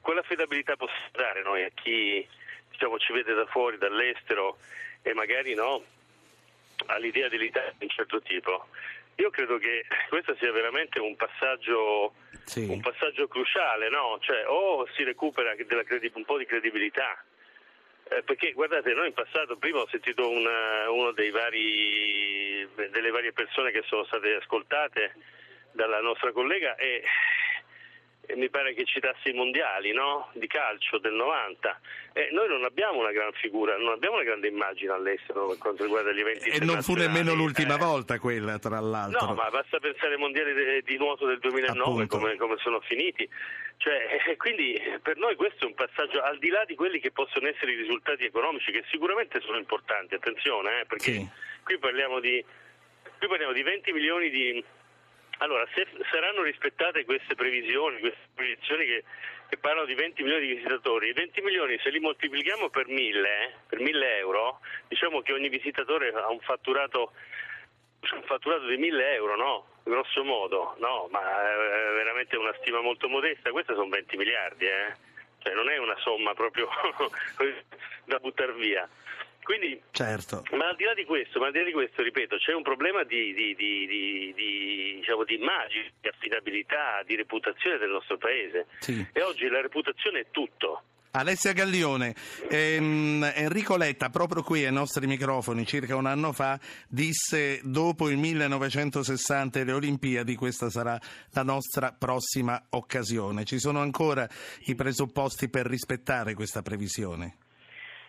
Quale 0.02 0.20
affidabilità 0.20 0.76
possiamo 0.76 1.08
dare 1.12 1.42
noi 1.42 1.64
a 1.64 1.70
chi 1.72 2.28
diciamo, 2.68 2.98
ci 2.98 3.14
vede 3.14 3.32
da 3.32 3.46
fuori, 3.46 3.78
dall'estero 3.78 4.58
e 5.00 5.14
magari 5.14 5.54
no, 5.54 5.82
all'idea 6.84 7.30
dell'Italia 7.30 7.72
di 7.78 7.84
un 7.84 7.90
certo 7.90 8.20
tipo? 8.20 8.66
Io 9.16 9.30
credo 9.30 9.58
che 9.58 9.84
questo 10.08 10.34
sia 10.36 10.50
veramente 10.52 10.98
un 10.98 11.14
passaggio, 11.16 12.14
sì. 12.44 12.66
un 12.68 12.80
passaggio 12.80 13.28
cruciale, 13.28 13.88
no? 13.88 14.18
cioè, 14.20 14.46
o 14.46 14.86
si 14.94 15.04
recupera 15.04 15.54
credi- 15.54 16.10
un 16.14 16.24
po' 16.24 16.38
di 16.38 16.46
credibilità, 16.46 17.22
eh, 18.08 18.22
perché 18.22 18.52
guardate, 18.52 18.92
noi 18.92 19.08
in 19.08 19.14
passato, 19.14 19.56
prima 19.56 19.80
ho 19.80 19.88
sentito 19.88 20.28
una, 20.28 20.90
uno 20.90 21.12
dei 21.12 21.30
vari, 21.30 22.68
delle 22.90 23.10
varie 23.10 23.32
persone 23.32 23.70
che 23.70 23.82
sono 23.86 24.04
state 24.04 24.34
ascoltate 24.34 25.14
dalla 25.72 26.00
nostra 26.00 26.32
collega 26.32 26.76
e 26.76 27.02
e 27.02 27.02
mi 28.36 28.48
pare 28.48 28.74
che 28.74 28.84
citasse 28.84 29.30
i 29.30 29.32
mondiali 29.32 29.92
no? 29.92 30.30
di 30.34 30.46
calcio 30.46 30.98
del 30.98 31.12
90. 31.12 31.80
Eh, 32.12 32.28
noi 32.32 32.48
non 32.48 32.64
abbiamo 32.64 33.00
una 33.00 33.12
gran 33.12 33.32
figura, 33.32 33.76
non 33.76 33.92
abbiamo 33.92 34.16
una 34.16 34.24
grande 34.24 34.48
immagine 34.48 34.92
all'estero 34.92 35.48
per 35.48 35.58
quanto 35.58 35.84
riguarda 35.84 36.12
gli 36.12 36.20
eventi 36.20 36.48
E 36.48 36.64
non 36.64 36.82
fu 36.82 36.94
nemmeno 36.94 37.34
l'ultima 37.34 37.74
eh. 37.74 37.78
volta 37.78 38.18
quella, 38.18 38.58
tra 38.58 38.80
l'altro. 38.80 39.26
No, 39.26 39.34
ma 39.34 39.48
basta 39.50 39.78
pensare 39.78 40.14
ai 40.14 40.18
mondiali 40.18 40.82
di 40.82 40.96
nuoto 40.96 41.26
del 41.26 41.38
2009, 41.38 42.06
come, 42.06 42.36
come, 42.36 42.56
sono 42.58 42.80
finiti. 42.80 43.28
Cioè, 43.76 44.20
eh, 44.26 44.36
quindi 44.36 44.80
per 45.02 45.16
noi 45.16 45.34
questo 45.36 45.64
è 45.64 45.66
un 45.66 45.74
passaggio, 45.74 46.22
al 46.22 46.38
di 46.38 46.48
là 46.48 46.64
di 46.64 46.74
quelli 46.74 47.00
che 47.00 47.10
possono 47.10 47.48
essere 47.48 47.72
i 47.72 47.76
risultati 47.76 48.24
economici, 48.24 48.72
che 48.72 48.84
sicuramente 48.90 49.40
sono 49.40 49.58
importanti, 49.58 50.14
attenzione, 50.14 50.80
eh, 50.80 50.84
perché 50.86 51.12
sì. 51.12 51.28
qui, 51.62 51.78
parliamo 51.78 52.20
di, 52.20 52.42
qui 53.18 53.28
parliamo 53.28 53.52
di 53.52 53.62
20 53.62 53.92
milioni 53.92 54.30
di 54.30 54.64
allora, 55.38 55.66
se 55.74 55.86
saranno 56.10 56.42
rispettate 56.42 57.04
queste 57.04 57.34
previsioni, 57.34 57.98
queste 58.00 58.28
previsioni 58.34 58.84
che, 58.84 59.04
che, 59.48 59.56
parlano 59.58 59.86
di 59.86 59.94
20 59.94 60.22
milioni 60.22 60.46
di 60.46 60.54
visitatori, 60.54 61.08
i 61.08 61.12
20 61.12 61.40
milioni 61.42 61.78
se 61.82 61.90
li 61.90 61.98
moltiplichiamo 61.98 62.68
per 62.70 62.86
1000, 62.86 63.28
eh, 63.28 63.52
per 63.66 63.80
1000 63.80 64.18
euro, 64.18 64.60
diciamo 64.88 65.22
che 65.22 65.32
ogni 65.32 65.48
visitatore 65.48 66.10
ha 66.10 66.30
un 66.30 66.40
fatturato 66.40 67.12
un 68.12 68.22
fatturato 68.24 68.66
di 68.66 68.76
1000 68.76 69.14
euro, 69.14 69.36
no? 69.36 69.66
Grosso 69.82 70.24
modo, 70.24 70.76
no, 70.78 71.08
ma 71.10 71.20
è 71.20 71.94
veramente 71.94 72.36
una 72.36 72.54
stima 72.60 72.80
molto 72.80 73.08
modesta, 73.08 73.50
queste 73.50 73.74
sono 73.74 73.88
20 73.88 74.16
miliardi, 74.16 74.66
eh? 74.66 74.94
cioè 75.38 75.54
non 75.54 75.68
è 75.68 75.76
una 75.76 75.96
somma 75.98 76.34
proprio 76.34 76.68
da 78.04 78.18
buttare 78.18 78.52
via. 78.54 78.88
Quindi, 79.44 79.78
certo. 79.90 80.42
ma 80.52 80.68
al 80.68 80.76
di 80.76 80.84
là 80.84 80.94
di 80.94 81.04
questo, 81.04 81.38
ma 81.38 81.46
al 81.46 81.52
di 81.52 81.58
là 81.58 81.64
di 81.64 81.72
questo 81.72 82.02
ripeto, 82.02 82.36
c'è 82.38 82.54
un 82.54 82.62
problema 82.62 83.04
di, 83.04 83.34
di, 83.34 83.54
di, 83.54 83.86
di 83.86 84.94
diciamo, 84.96 85.22
immagine, 85.28 85.92
di 86.00 86.08
affidabilità, 86.08 87.02
di 87.06 87.14
reputazione 87.14 87.76
del 87.76 87.90
nostro 87.90 88.16
paese. 88.16 88.66
Sì. 88.78 89.06
E 89.12 89.22
oggi 89.22 89.46
la 89.48 89.60
reputazione 89.60 90.20
è 90.20 90.26
tutto. 90.30 90.82
Alessia 91.16 91.52
Gaglione, 91.52 92.12
ehm, 92.48 93.30
Enrico 93.34 93.76
Letta 93.76 94.10
proprio 94.10 94.42
qui 94.42 94.64
ai 94.64 94.72
nostri 94.72 95.06
microfoni 95.06 95.64
circa 95.64 95.94
un 95.94 96.06
anno 96.06 96.32
fa 96.32 96.58
disse 96.88 97.60
dopo 97.62 98.08
il 98.08 98.16
1960 98.16 99.60
e 99.60 99.64
le 99.64 99.72
Olimpiadi 99.72 100.34
questa 100.34 100.70
sarà 100.70 100.98
la 101.30 101.42
nostra 101.44 101.92
prossima 101.92 102.60
occasione. 102.70 103.44
Ci 103.44 103.60
sono 103.60 103.80
ancora 103.80 104.28
i 104.64 104.74
presupposti 104.74 105.48
per 105.48 105.66
rispettare 105.66 106.34
questa 106.34 106.62
previsione? 106.62 107.36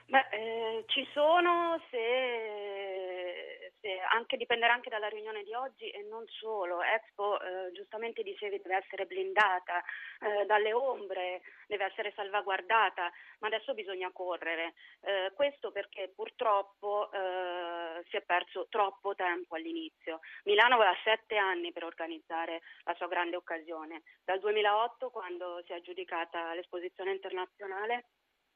Beh, 0.08 0.28
eh, 0.30 0.84
ci 0.88 1.04
sono 1.14 1.82
se, 1.90 3.72
se 3.82 4.00
anche, 4.12 4.38
dipenderà 4.38 4.74
anche 4.74 4.90
dalla 4.92 5.08
riunione 5.08 5.44
di 5.44 5.52
oggi 5.56 5.90
e 5.90 6.04
non 6.04 6.24
solo. 6.28 6.84
Expo 6.84 7.42
eh, 7.42 7.72
giustamente 7.72 8.22
dicevi 8.22 8.62
deve 8.62 8.78
essere 8.78 9.08
blindata 9.08 9.84
eh, 10.20 10.46
dalle 10.46 10.74
ombre, 10.74 11.42
deve 11.66 11.86
essere 11.86 12.14
salvaguardata, 12.16 13.12
ma 13.40 13.48
adesso 13.48 13.74
bisogna 13.74 14.12
correre. 14.12 14.76
Eh, 15.02 15.32
questo 15.34 15.72
perché 15.72 16.12
purtroppo 16.16 17.10
eh, 17.12 18.04
si 18.08 18.18
è 18.18 18.22
perso 18.22 18.68
troppo 18.70 19.16
tempo 19.16 19.56
all'inizio. 19.56 20.20
Milano 20.44 20.76
aveva 20.76 20.96
sette 21.04 21.36
anni 21.36 21.72
per 21.72 21.84
organizzare 21.84 22.62
la 22.84 22.94
sua 22.94 23.08
grande 23.08 23.38
occasione, 23.38 24.04
dal 24.24 24.40
2008 24.40 25.10
quando 25.10 25.64
si 25.66 25.72
è 25.72 25.76
aggiudicata 25.76 26.54
l'esposizione 26.54 27.12
internazionale 27.12 28.06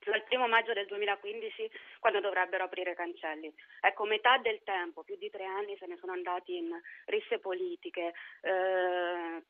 al 0.06 0.24
primo 0.24 0.48
maggio 0.48 0.74
del 0.74 0.86
2015 0.88 1.70
quando 2.00 2.20
dovrebbero 2.20 2.64
aprire 2.64 2.92
i 2.92 2.96
cancelli. 2.96 3.54
Ecco, 3.82 4.06
metà 4.06 4.38
del 4.38 4.62
tempo, 4.64 5.04
più 5.04 5.18
di 5.18 5.30
tre 5.30 5.46
anni, 5.46 5.78
se 5.78 5.86
ne 5.86 5.98
sono 5.98 6.14
andati 6.14 6.58
in 6.58 6.70
risse 7.06 7.40
politiche, 7.40 8.14
eh, 8.42 9.44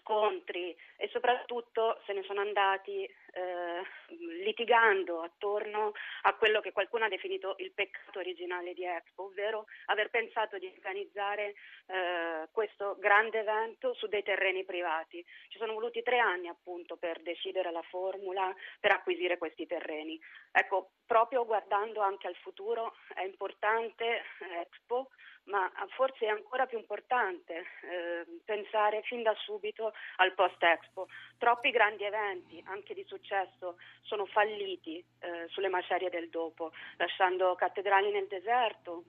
scontri 0.00 0.76
e 0.96 1.08
soprattutto 1.08 2.00
se 2.06 2.12
ne 2.12 2.22
sono 2.22 2.40
andati 2.40 3.04
eh, 3.04 3.82
litigando 4.42 5.22
attorno 5.22 5.92
a 6.22 6.34
quello 6.34 6.60
che 6.60 6.72
qualcuno 6.72 7.04
ha 7.04 7.08
definito 7.08 7.54
il 7.58 7.72
peccato 7.72 8.18
originale 8.18 8.74
di 8.74 8.84
Expo, 8.84 9.24
ovvero 9.24 9.66
aver 9.86 10.10
pensato 10.10 10.58
di 10.58 10.66
organizzare 10.66 11.54
eh, 11.86 12.48
questo 12.52 12.96
grande 12.98 13.40
evento 13.40 13.94
su 13.94 14.06
dei 14.06 14.22
terreni 14.22 14.64
privati. 14.64 15.24
Ci 15.48 15.58
sono 15.58 15.72
voluti 15.72 16.02
tre 16.02 16.18
anni 16.18 16.48
appunto 16.48 16.96
per 16.96 17.20
decidere 17.22 17.70
la 17.70 17.82
formula 17.82 18.54
per 18.80 18.92
acquisire 18.92 19.38
questi 19.38 19.66
terreni. 19.66 20.20
Ecco, 20.50 20.92
proprio 21.06 21.44
guardando 21.44 22.00
anche 22.00 22.26
al 22.26 22.36
futuro 22.36 22.94
è 23.14 23.22
importante 23.22 24.22
Expo 24.60 25.08
ma 25.44 25.70
forse 25.96 26.26
è 26.26 26.28
ancora 26.28 26.66
più 26.66 26.78
importante 26.78 27.54
eh, 27.54 28.40
pensare 28.44 29.02
fin 29.02 29.22
da 29.22 29.34
subito 29.34 29.92
al 30.16 30.34
post-Expo. 30.34 31.08
Troppi 31.38 31.70
grandi 31.70 32.04
eventi, 32.04 32.62
anche 32.66 32.94
di 32.94 33.04
successo, 33.04 33.78
sono 34.02 34.26
falliti 34.26 35.04
eh, 35.20 35.46
sulle 35.48 35.68
macerie 35.68 36.10
del 36.10 36.28
dopo, 36.28 36.72
lasciando 36.96 37.54
cattedrali 37.54 38.10
nel 38.10 38.26
deserto 38.28 39.04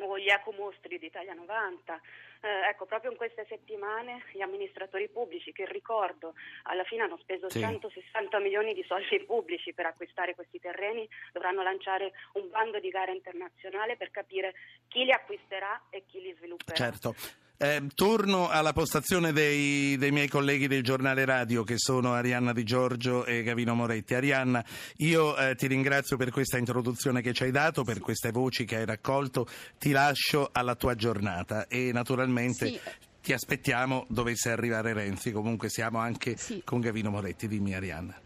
o 0.00 0.18
gli 0.18 0.28
ecomostri 0.28 0.98
d'Italia 0.98 1.34
90 1.34 2.00
eh, 2.44 2.68
ecco, 2.68 2.84
proprio 2.84 3.10
in 3.10 3.16
queste 3.16 3.46
settimane 3.48 4.22
gli 4.32 4.42
amministratori 4.42 5.08
pubblici, 5.08 5.50
che 5.52 5.64
ricordo 5.66 6.34
alla 6.64 6.84
fine 6.84 7.02
hanno 7.02 7.16
speso 7.16 7.48
sì. 7.48 7.60
160 7.60 8.38
milioni 8.38 8.74
di 8.74 8.84
soldi 8.86 9.18
pubblici 9.24 9.72
per 9.72 9.86
acquistare 9.86 10.34
questi 10.34 10.60
terreni, 10.60 11.08
dovranno 11.32 11.62
lanciare 11.62 12.12
un 12.34 12.50
bando 12.50 12.78
di 12.80 12.90
gara 12.90 13.12
internazionale 13.12 13.96
per 13.96 14.10
capire 14.10 14.54
chi 14.88 15.04
li 15.04 15.12
acquisterà 15.12 15.86
e 15.88 16.04
chi 16.06 16.20
li 16.20 16.34
svilupperà. 16.36 16.76
Certo. 16.76 17.14
Eh, 17.56 17.82
torno 17.94 18.48
alla 18.48 18.72
postazione 18.72 19.32
dei, 19.32 19.96
dei, 19.96 20.10
miei 20.10 20.26
colleghi 20.26 20.66
del 20.66 20.82
giornale 20.82 21.24
radio 21.24 21.62
che 21.62 21.78
sono 21.78 22.12
Arianna 22.12 22.52
Di 22.52 22.64
Giorgio 22.64 23.24
e 23.24 23.44
Gavino 23.44 23.74
Moretti. 23.74 24.14
Arianna, 24.14 24.64
io 24.96 25.36
eh, 25.36 25.54
ti 25.54 25.68
ringrazio 25.68 26.16
per 26.16 26.30
questa 26.30 26.58
introduzione 26.58 27.22
che 27.22 27.32
ci 27.32 27.44
hai 27.44 27.52
dato, 27.52 27.84
per 27.84 28.00
queste 28.00 28.32
voci 28.32 28.64
che 28.64 28.76
hai 28.76 28.84
raccolto, 28.84 29.46
ti 29.78 29.92
lascio 29.92 30.48
alla 30.50 30.74
tua 30.74 30.96
giornata 30.96 31.68
e 31.68 31.92
naturalmente 31.92 32.66
sì. 32.66 32.80
ti 33.22 33.32
aspettiamo 33.32 34.06
dovesse 34.08 34.50
arrivare 34.50 34.92
Renzi, 34.92 35.30
comunque 35.30 35.68
siamo 35.68 35.98
anche 35.98 36.36
sì. 36.36 36.60
con 36.64 36.80
Gavino 36.80 37.10
Moretti, 37.10 37.46
dimmi 37.46 37.74
Arianna. 37.74 38.23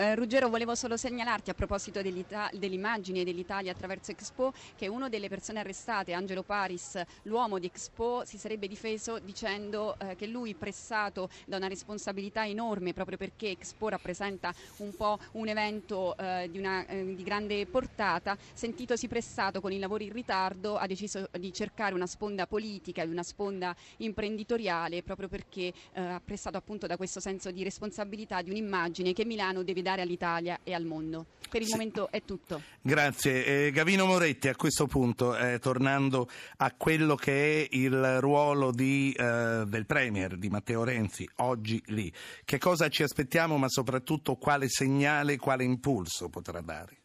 Eh, 0.00 0.14
Ruggero, 0.14 0.48
volevo 0.48 0.74
solo 0.74 0.96
segnalarti 0.96 1.50
a 1.50 1.52
proposito 1.52 2.00
dell'immagine 2.00 3.22
dell'Italia 3.22 3.70
attraverso 3.70 4.12
Expo 4.12 4.50
che 4.74 4.88
una 4.88 5.10
delle 5.10 5.28
persone 5.28 5.58
arrestate, 5.58 6.14
Angelo 6.14 6.42
Paris, 6.42 6.98
l'uomo 7.24 7.58
di 7.58 7.66
Expo, 7.66 8.24
si 8.24 8.38
sarebbe 8.38 8.66
difeso 8.66 9.18
dicendo 9.18 9.98
eh, 9.98 10.16
che 10.16 10.26
lui 10.26 10.54
pressato 10.54 11.28
da 11.44 11.58
una 11.58 11.68
responsabilità 11.68 12.46
enorme 12.46 12.94
proprio 12.94 13.18
perché 13.18 13.50
Expo 13.50 13.88
rappresenta 13.88 14.54
un 14.78 14.96
po' 14.96 15.18
un 15.32 15.48
evento 15.48 16.16
eh, 16.16 16.48
di, 16.50 16.56
una, 16.56 16.86
eh, 16.86 17.14
di, 17.14 17.22
grande 17.22 17.66
portata, 17.66 18.38
sentitosi 18.54 19.06
pressato 19.06 19.60
con 19.60 19.70
i 19.70 19.78
lavori 19.78 20.06
in 20.06 20.14
ritardo 20.14 20.78
ha 20.78 20.86
deciso 20.86 21.28
di 21.38 21.52
cercare 21.52 21.92
una 21.92 22.06
sponda 22.06 22.46
politica 22.46 23.02
ed 23.02 23.10
una 23.10 23.22
sponda 23.22 23.76
imprenditoriale 23.98 25.02
proprio 25.02 25.28
perché 25.28 25.74
eh, 25.92 26.20
pressato 26.24 26.56
appunto 26.56 26.86
da 26.86 26.96
questo 26.96 27.20
senso 27.20 27.50
di 27.50 27.62
responsabilità 27.62 28.40
di 28.40 28.48
un'immagine 28.48 29.12
che 29.12 29.26
Milano 29.26 29.62
deve 29.62 29.82
dare 29.82 29.89
all'Italia 29.98 30.60
e 30.62 30.72
al 30.74 30.84
mondo. 30.84 31.26
Per 31.48 31.60
il 31.60 31.66
sì. 31.66 31.72
momento 31.72 32.10
è 32.12 32.22
tutto. 32.22 32.62
Grazie. 32.80 33.66
Eh, 33.66 33.70
Gavino 33.72 34.06
Moretti, 34.06 34.46
a 34.46 34.54
questo 34.54 34.86
punto, 34.86 35.36
eh, 35.36 35.58
tornando 35.58 36.28
a 36.58 36.72
quello 36.76 37.16
che 37.16 37.62
è 37.62 37.68
il 37.72 38.20
ruolo 38.20 38.70
di, 38.70 39.12
eh, 39.12 39.64
del 39.66 39.86
Premier, 39.86 40.36
di 40.36 40.48
Matteo 40.48 40.84
Renzi, 40.84 41.28
oggi 41.36 41.82
lì, 41.86 42.12
che 42.44 42.58
cosa 42.58 42.88
ci 42.88 43.02
aspettiamo, 43.02 43.56
ma 43.56 43.68
soprattutto 43.68 44.36
quale 44.36 44.68
segnale, 44.68 45.36
quale 45.38 45.64
impulso 45.64 46.28
potrà 46.28 46.60
dare? 46.60 46.99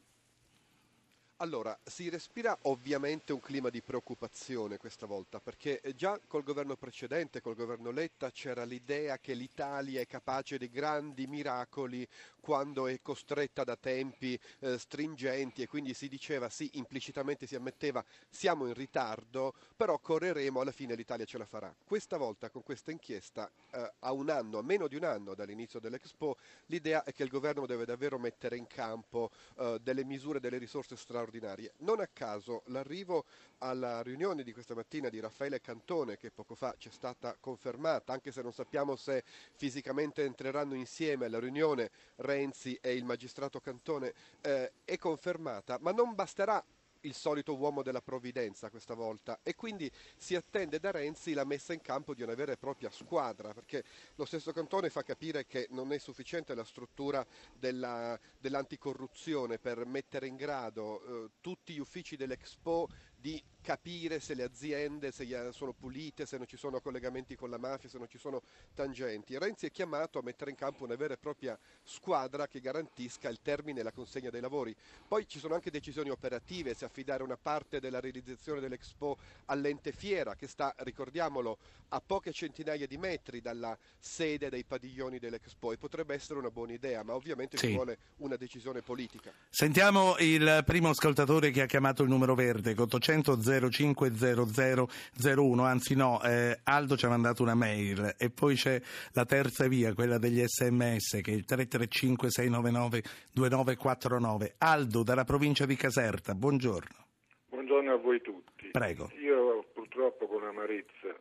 Allora, 1.39 1.77
si 1.84 2.08
respira 2.08 2.58
ovviamente 2.62 3.34
un 3.34 3.42
clima 3.42 3.70
di 3.70 3.82
preoccupazione 3.82 4.77
questa 4.77 5.06
volta, 5.06 5.42
perché 5.42 5.82
già 5.94 6.18
col 6.27 6.44
governo 6.44 6.77
precedente, 6.77 7.42
col 7.42 7.56
governo 7.56 7.92
Letta, 7.92 8.32
c'era 8.32 8.63
l'idea 8.63 9.18
che 9.18 9.34
l'Italia 9.34 10.00
è 10.00 10.08
capace 10.08 10.58
di 10.58 10.70
grandi 10.70 11.27
miracoli 11.27 12.08
quando 12.39 12.88
è 12.88 13.01
costretta 13.01 13.65
da 13.65 13.75
tempi 13.75 14.39
eh, 14.60 14.77
stringenti 14.77 15.62
e 15.62 15.68
quindi 15.68 15.94
si 15.94 16.08
diceva 16.08 16.48
sì, 16.48 16.70
implicitamente 16.75 17.48
si 17.48 17.56
ammetteva 17.56 18.06
siamo 18.30 18.68
in 18.68 18.74
ritardo, 18.74 19.54
però 19.75 20.00
correremo, 20.00 20.62
alla 20.62 20.72
fine 20.72 20.96
l'Italia 20.96 21.25
ce 21.25 21.38
la 21.38 21.46
farà. 21.46 21.75
Questa 21.84 22.15
volta 22.15 22.50
con 22.50 22.63
questa 22.63 22.92
inchiesta, 22.92 23.51
eh, 23.72 23.92
a 24.00 24.12
un 24.13 24.30
anno, 24.30 24.60
a 24.60 24.63
meno 24.63 24.88
di 24.88 24.96
un 24.96 25.04
anno 25.04 25.34
dall'inizio 25.34 25.82
dell'Expo, 25.82 26.38
l'idea 26.68 27.04
è 27.04 27.12
che 27.12 27.24
il 27.24 27.30
governo 27.30 27.65
deve 27.65 27.84
davvero 27.84 28.18
mettere 28.18 28.56
in 28.56 28.68
campo 28.68 29.32
eh, 29.58 29.80
delle 29.82 30.06
misure, 30.06 30.39
delle 30.39 30.60
risorse 30.60 30.96
straordinarie 30.96 31.24
straordinarie. 31.25 31.74
Non 31.77 32.00
a 32.00 32.08
caso 32.12 32.62
l'arrivo 32.67 33.25
alla 33.60 34.01
riunione 34.01 34.44
di 34.44 34.53
questa 34.53 34.75
mattina 34.75 35.10
di 35.10 35.20
Raffaele 35.20 35.60
Cantone, 35.60 36.17
che 36.17 36.29
poco 36.32 36.55
fa 36.55 36.75
ci 36.77 36.89
è 36.89 36.91
stata 36.91 37.36
confermata, 37.39 38.13
anche 38.13 38.32
se 38.32 38.41
non 38.41 38.53
sappiamo 38.53 38.96
se 38.96 39.24
fisicamente 39.55 40.24
entreranno 40.24 40.75
insieme 40.75 41.25
alla 41.25 41.39
riunione 41.39 41.89
Renzi 42.17 42.77
e 42.82 42.94
il 42.94 43.03
magistrato 43.03 43.60
Cantone, 43.60 44.13
eh, 44.41 44.72
è 44.86 44.98
confermata, 44.98 45.77
ma 45.82 45.91
non 45.91 46.13
basterà 46.13 46.63
il 47.06 47.14
solito 47.14 47.56
uomo 47.56 47.82
della 47.82 48.02
provvidenza 48.02 48.70
questa 48.70 48.94
volta 48.94 49.40
e 49.44 49.56
quindi 49.56 49.90
si 50.18 50.36
attende 50.36 50.80
da 50.80 50.92
Renzi 50.92 51.34
la 51.34 51.46
messa 51.46 51.74
in 51.74 51.82
campo 51.82 52.14
di 52.14 52.24
una 52.24 52.34
vera 52.34 52.52
e 52.52 52.58
propria 52.58 52.90
squadra 52.90 53.54
perché 53.54 53.84
lo 54.16 54.26
stesso 54.26 54.52
Cantone 54.52 54.90
fa 54.90 55.04
capire 55.04 55.46
che 55.46 55.68
non 55.72 55.94
è 55.94 55.98
sufficiente 55.98 56.54
la 56.54 56.64
struttura 56.64 57.26
della, 57.58 58.20
dell'anticorruzione 58.40 59.60
per 59.60 59.86
mettere 59.86 60.28
in 60.28 60.36
grado 60.36 61.26
eh, 61.26 61.30
tutti 61.42 61.74
gli 61.74 61.80
uffici 61.80 62.16
dell'Expo 62.16 62.90
di 63.25 63.41
capire 63.65 64.20
se 64.20 64.36
le 64.36 64.44
aziende 64.44 65.12
se 65.12 65.25
sono 65.51 65.74
pulite, 65.74 66.27
se 66.27 66.38
non 66.38 66.46
ci 66.46 66.55
sono 66.55 66.79
collegamenti 66.79 67.36
con 67.36 67.50
la 67.50 67.58
mafia, 67.58 67.89
se 67.89 67.98
non 67.98 68.08
ci 68.08 68.20
sono 68.20 68.44
tangenti. 68.75 69.36
Renzi 69.39 69.65
è 69.65 69.72
chiamato 69.72 70.20
a 70.20 70.22
mettere 70.22 70.51
in 70.51 70.55
campo 70.55 70.84
una 70.84 70.94
vera 70.94 71.15
e 71.15 71.17
propria 71.17 71.58
squadra 71.82 72.48
che 72.48 72.60
garantisca 72.60 73.27
il 73.27 73.39
termine 73.41 73.79
e 73.79 73.84
la 73.84 73.91
consegna 73.91 74.29
dei 74.29 74.41
lavori. 74.41 74.75
Poi 75.08 75.27
ci 75.27 75.39
sono 75.39 75.55
anche 75.55 75.72
decisioni 75.72 76.12
operative, 76.12 76.75
se 76.75 76.86
affidare 76.86 77.24
una 77.24 77.38
parte 77.38 77.79
della 77.79 78.00
realizzazione 78.00 78.60
dell'Expo 78.60 79.17
all'ente 79.46 79.91
fiera 79.91 80.36
che 80.36 80.46
sta, 80.46 80.75
ricordiamolo, 80.77 81.58
a 81.89 82.01
poche 82.05 82.32
centinaia 82.32 82.86
di 82.86 82.98
metri 82.98 83.41
dalla 83.41 83.75
sede 83.98 84.51
dei 84.51 84.63
padiglioni 84.63 85.17
dell'Expo 85.17 85.72
e 85.72 85.77
potrebbe 85.77 86.13
essere 86.13 86.38
una 86.38 86.51
buona 86.51 86.74
idea, 86.74 87.01
ma 87.01 87.15
ovviamente 87.15 87.58
sì. 87.58 87.70
ci 87.70 87.74
vuole 87.74 87.98
una 88.17 88.36
decisione 88.36 88.82
politica. 88.82 89.32
Sentiamo 89.50 90.15
il 90.20 90.62
primo 90.63 90.89
ascoltatore 90.89 91.50
che 91.50 91.63
ha 91.63 91.65
chiamato 91.65 92.03
il 92.03 92.10
numero 92.10 92.36
verde, 92.36 92.75
800 92.77 93.13
800 93.15 93.69
0500 93.72 94.88
01, 95.22 95.63
anzi 95.63 95.95
no, 95.95 96.22
eh, 96.24 96.60
Aldo 96.63 96.98
ci 96.98 97.05
ha 97.05 97.10
mandato 97.10 97.43
una 97.43 97.55
mail 97.55 98.15
e 98.17 98.29
poi 98.29 98.55
c'è 98.55 98.81
la 99.13 99.25
terza 99.25 99.67
via, 99.67 99.93
quella 99.93 100.17
degli 100.17 100.43
sms 100.43 101.22
che 101.22 101.31
è 101.31 101.36
il 101.36 101.45
335 101.45 102.29
699 102.29 103.03
2949. 103.34 104.55
Aldo 104.57 105.03
dalla 105.03 105.24
provincia 105.24 105.65
di 105.65 105.75
Caserta, 105.75 106.34
buongiorno. 106.34 107.05
Buongiorno 107.50 107.93
a 107.93 107.98
voi 107.98 108.22
tutti. 108.22 108.69
Prego. 108.72 109.12
Io 109.19 109.65
purtroppo 109.74 110.27
con 110.27 110.43
amarezza 110.43 111.15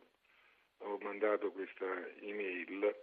ho 0.79 0.97
mandato 1.01 1.51
questa 1.51 1.85
email 2.21 2.95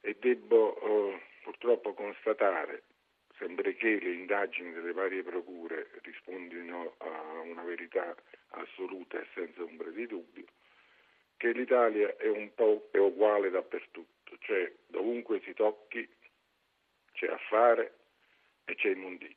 e 0.00 0.16
devo 0.18 0.68
oh, 0.68 1.20
purtroppo 1.42 1.92
constatare, 1.94 2.82
sempre 3.36 3.74
che 3.74 3.98
le 4.00 4.14
indagini 4.14 4.72
delle 4.72 4.92
varie 4.92 5.22
procure 5.22 5.90
rispondino 6.02 6.94
a 6.97 6.97
una 7.50 7.62
verità 7.62 8.14
assoluta 8.50 9.18
e 9.20 9.26
senza 9.34 9.62
ombra 9.62 9.90
di 9.90 10.06
dubbio, 10.06 10.44
che 11.36 11.52
l'Italia 11.52 12.16
è 12.16 12.28
un 12.28 12.52
po' 12.54 12.88
uguale 12.92 13.50
dappertutto, 13.50 14.36
cioè 14.40 14.72
dovunque 14.86 15.40
si 15.40 15.54
tocchi 15.54 16.08
c'è 17.12 17.26
affare 17.26 17.94
e 18.64 18.74
c'è 18.74 18.90
immondizia. 18.90 19.36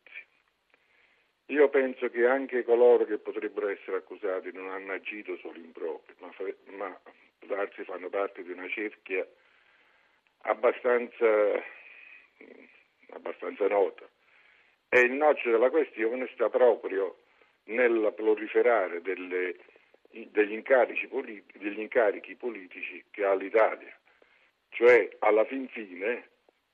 Io 1.48 1.70
penso 1.70 2.10
che 2.10 2.26
anche 2.26 2.64
coloro 2.64 3.06
che 3.06 3.18
potrebbero 3.18 3.68
essere 3.68 3.98
accusati 3.98 4.52
non 4.54 4.70
hanno 4.70 4.94
agito 4.94 5.36
solo 5.38 5.58
in 5.58 5.72
proprio, 5.72 6.16
ma, 6.20 6.32
ma 6.78 7.00
darsi 7.40 7.84
fanno 7.84 8.10
parte 8.10 8.44
di 8.44 8.52
una 8.52 8.70
cerchia 8.70 9.28
abbastanza, 10.44 11.26
abbastanza 13.10 13.68
nota. 13.68 14.08
E 14.88 15.00
il 15.02 15.12
noccio 15.12 15.52
della 15.52 15.70
questione 15.70 16.30
sta 16.34 16.50
proprio 16.50 17.21
nel 17.72 18.14
proliferare 18.16 19.02
delle, 19.02 19.56
degli, 20.10 20.62
politi- 21.10 21.58
degli, 21.58 21.80
incarichi 21.80 22.36
politici 22.36 23.04
che 23.12 23.26
ha 23.26 23.34
l'Italia. 23.34 23.96
Cioè, 24.70 25.18
alla 25.20 25.46
fin 25.46 25.68
fine, 25.68 26.30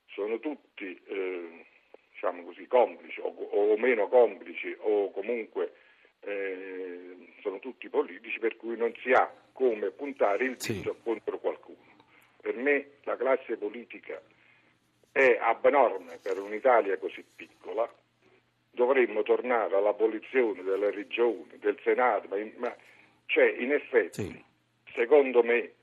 sono 0.08 0.40
tutti, 0.40 1.00
eh, 1.06 1.66
diciamo 2.12 2.44
così, 2.44 2.68
complici 2.68 3.20
o, 3.22 3.28
o, 3.30 3.78
meno 3.78 4.08
complici 4.08 4.76
o 4.80 5.12
comunque 5.12 5.74
eh, 6.22 7.16
sono 7.42 7.60
tutti 7.60 7.90
politici 7.90 8.40
per 8.40 8.56
cui 8.58 8.78
non 8.78 8.94
si 9.02 9.12
ha 9.12 9.32
come 9.52 9.92
puntare 9.92 10.46
il 10.46 10.56
dito 10.56 10.94
sì. 10.94 11.02
contro 11.04 11.40
qualcuno. 11.40 11.96
Per 12.40 12.56
me 12.56 12.92
la 13.04 13.16
classe 13.18 13.58
politica 13.58 14.22
è 15.12 15.38
abnorme 15.42 16.20
per 16.22 16.40
un'Italia 16.40 16.98
così 16.98 17.26
piccola, 17.36 17.92
dovremmo 18.78 19.24
tornare 19.24 19.76
all'abolizione 19.76 20.62
delle 20.62 20.92
regioni, 20.92 21.58
del 21.60 21.78
Senato, 21.84 22.28
ma, 22.30 22.38
in, 22.38 22.54
ma 22.58 22.74
cioè 23.26 23.56
in 23.58 23.74
effetti, 23.74 24.22
sì. 24.22 24.44
secondo 24.94 25.42
me, 25.42 25.74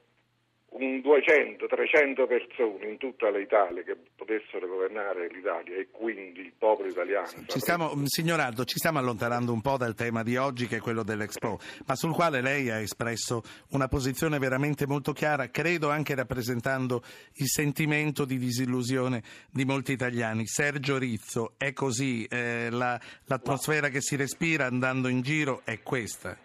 un 0.75 0.99
200-300 0.99 2.27
persone 2.27 2.89
in 2.89 2.99
tutta 2.99 3.31
l'Italia 3.31 3.83
che 3.83 3.97
potessero 4.17 4.67
governare 4.67 5.29
l'Italia 5.29 5.77
e 5.77 5.89
quindi 5.91 6.41
il 6.41 6.53
popolo 6.57 6.89
italiano. 6.89 7.29
Ci 7.47 7.61
stiamo, 7.61 7.93
signor 8.07 8.41
Aldo, 8.41 8.65
ci 8.65 8.79
stiamo 8.79 8.99
allontanando 8.99 9.53
un 9.53 9.61
po' 9.61 9.77
dal 9.77 9.95
tema 9.95 10.23
di 10.23 10.37
oggi 10.37 10.67
che 10.67 10.77
è 10.77 10.81
quello 10.81 11.05
dell'Expo, 11.05 11.59
ma 11.87 11.95
sul 11.95 12.13
quale 12.13 12.41
lei 12.41 12.71
ha 12.71 12.81
espresso 12.81 13.43
una 13.71 13.87
posizione 13.87 14.39
veramente 14.39 14.87
molto 14.87 15.13
chiara, 15.13 15.49
credo 15.49 15.91
anche 15.91 16.15
rappresentando 16.15 17.03
il 17.35 17.47
sentimento 17.47 18.25
di 18.25 18.37
disillusione 18.37 19.23
di 19.51 19.65
molti 19.65 19.93
italiani. 19.93 20.47
Sergio 20.47 20.99
Rizzo, 20.99 21.53
è 21.57 21.73
così, 21.73 22.25
eh, 22.25 22.69
la, 22.71 23.01
l'atmosfera 23.27 23.89
che 23.89 24.01
si 24.01 24.17
respira 24.17 24.67
andando 24.67 25.07
in 25.07 25.21
giro 25.21 25.61
è 25.65 25.81
questa. 25.83 26.37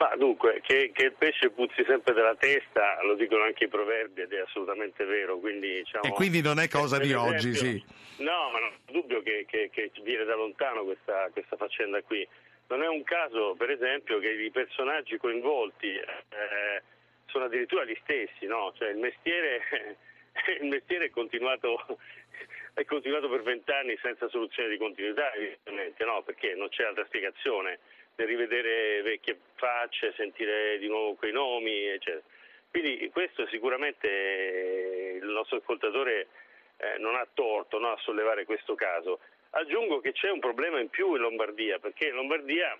Ma 0.00 0.16
dunque, 0.16 0.62
che, 0.62 0.92
che, 0.94 1.04
il 1.04 1.12
pesce 1.12 1.50
puzzi 1.50 1.84
sempre 1.86 2.14
della 2.14 2.34
testa, 2.34 3.02
lo 3.02 3.16
dicono 3.16 3.42
anche 3.42 3.64
i 3.64 3.68
proverbi 3.68 4.22
ed 4.22 4.32
è 4.32 4.40
assolutamente 4.40 5.04
vero. 5.04 5.38
Quindi, 5.38 5.74
diciamo, 5.74 6.04
e 6.04 6.10
quindi 6.12 6.40
non 6.40 6.58
è 6.58 6.68
cosa 6.68 6.96
di 6.96 7.12
esempio, 7.12 7.28
oggi, 7.28 7.54
sì. 7.54 7.84
No, 8.24 8.48
ma 8.50 8.60
non 8.60 8.72
ho 8.72 8.92
dubbio 8.92 9.20
che, 9.20 9.44
che, 9.46 9.68
che, 9.70 9.90
viene 10.02 10.24
da 10.24 10.36
lontano 10.36 10.84
questa, 10.84 11.28
questa, 11.32 11.56
faccenda 11.56 12.00
qui. 12.00 12.26
Non 12.68 12.82
è 12.82 12.88
un 12.88 13.02
caso, 13.02 13.54
per 13.58 13.68
esempio, 13.68 14.18
che 14.20 14.30
i 14.30 14.50
personaggi 14.50 15.18
coinvolti 15.18 15.88
eh, 15.88 16.82
sono 17.26 17.44
addirittura 17.44 17.84
gli 17.84 17.98
stessi, 18.00 18.46
no? 18.46 18.72
Cioè 18.78 18.88
il 18.88 18.96
mestiere, 18.96 19.98
il 20.62 20.66
mestiere 20.66 21.06
è 21.06 21.10
continuato 21.10 21.98
è 22.72 22.86
continuato 22.86 23.28
per 23.28 23.42
vent'anni 23.42 23.98
senza 24.00 24.30
soluzione 24.30 24.70
di 24.70 24.78
continuità, 24.78 25.30
evidentemente, 25.34 26.04
no? 26.06 26.22
Perché 26.22 26.54
non 26.54 26.70
c'è 26.70 26.84
altra 26.84 27.04
spiegazione 27.04 27.80
rivedere 28.24 29.02
vecchie 29.02 29.38
facce, 29.54 30.12
sentire 30.16 30.78
di 30.78 30.88
nuovo 30.88 31.14
quei 31.14 31.32
nomi, 31.32 31.86
eccetera. 31.86 32.22
Quindi 32.70 33.10
questo 33.10 33.46
sicuramente 33.48 35.18
il 35.20 35.28
nostro 35.28 35.58
ascoltatore 35.58 36.28
eh, 36.76 36.98
non 36.98 37.16
ha 37.16 37.26
torto 37.32 37.78
no, 37.78 37.92
a 37.92 37.98
sollevare 37.98 38.44
questo 38.44 38.74
caso. 38.74 39.20
Aggiungo 39.50 40.00
che 40.00 40.12
c'è 40.12 40.30
un 40.30 40.38
problema 40.38 40.78
in 40.78 40.88
più 40.88 41.14
in 41.14 41.20
Lombardia, 41.20 41.78
perché 41.78 42.06
in 42.06 42.14
Lombardia 42.14 42.78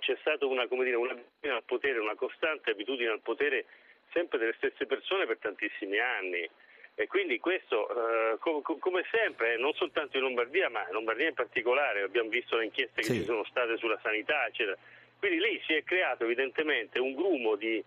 c'è 0.00 0.16
stata 0.20 0.44
una, 0.46 0.66
dire, 0.66 0.96
una, 0.96 1.16
al 1.42 1.62
potere, 1.64 1.98
una 1.98 2.14
costante 2.14 2.70
abitudine 2.70 3.10
al 3.10 3.20
potere 3.20 3.64
sempre 4.12 4.38
delle 4.38 4.54
stesse 4.58 4.86
persone 4.86 5.26
per 5.26 5.38
tantissimi 5.38 5.98
anni. 5.98 6.48
E 7.00 7.06
quindi 7.06 7.40
questo, 7.40 7.88
eh, 7.88 8.36
com- 8.40 8.60
come 8.60 9.06
sempre, 9.10 9.56
non 9.56 9.72
soltanto 9.72 10.18
in 10.18 10.22
Lombardia, 10.22 10.68
ma 10.68 10.86
in 10.86 10.92
Lombardia 10.92 11.28
in 11.28 11.34
particolare, 11.34 12.02
abbiamo 12.02 12.28
visto 12.28 12.58
le 12.58 12.64
inchieste 12.64 13.00
che 13.00 13.14
ci 13.14 13.24
sono 13.24 13.42
state 13.44 13.78
sulla 13.78 13.98
sanità, 14.02 14.46
eccetera. 14.46 14.76
Quindi 15.18 15.40
lì 15.40 15.62
si 15.64 15.72
è 15.72 15.82
creato 15.82 16.24
evidentemente 16.24 16.98
un 16.98 17.14
grumo 17.14 17.56
di, 17.56 17.82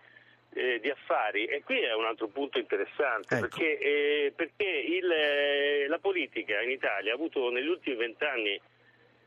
eh, 0.54 0.80
di 0.80 0.90
affari 0.90 1.44
e 1.44 1.62
qui 1.62 1.78
è 1.78 1.94
un 1.94 2.06
altro 2.06 2.26
punto 2.26 2.58
interessante 2.58 3.36
ecco. 3.36 3.46
perché, 3.46 3.78
eh, 3.78 4.32
perché 4.34 4.64
il, 4.64 5.08
eh, 5.08 5.86
la 5.86 5.98
politica 6.00 6.60
in 6.60 6.70
Italia 6.70 7.12
ha 7.12 7.14
avuto 7.14 7.50
negli 7.50 7.68
ultimi 7.68 7.94
vent'anni 7.94 8.60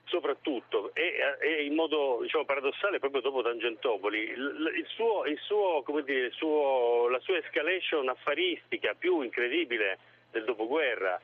soprattutto 0.08 0.92
e, 0.94 1.16
e, 1.40 1.66
in 1.66 1.74
modo 1.74 2.20
diciamo, 2.22 2.46
paradossale 2.46 3.00
proprio 3.00 3.22
dopo 3.22 3.42
Tangentopoli 3.42 4.20
il, 4.20 4.74
il 4.78 4.86
suo, 4.88 5.26
il 5.26 5.38
suo, 5.40 5.84
dire, 6.04 6.32
suo, 6.32 7.08
la 7.10 7.20
sua 7.20 7.38
escalation 7.38 8.10
affaristica 8.10 8.96
più 8.98 9.22
incredibile 9.22 10.00
del 10.32 10.46
dopoguerra 10.46 11.20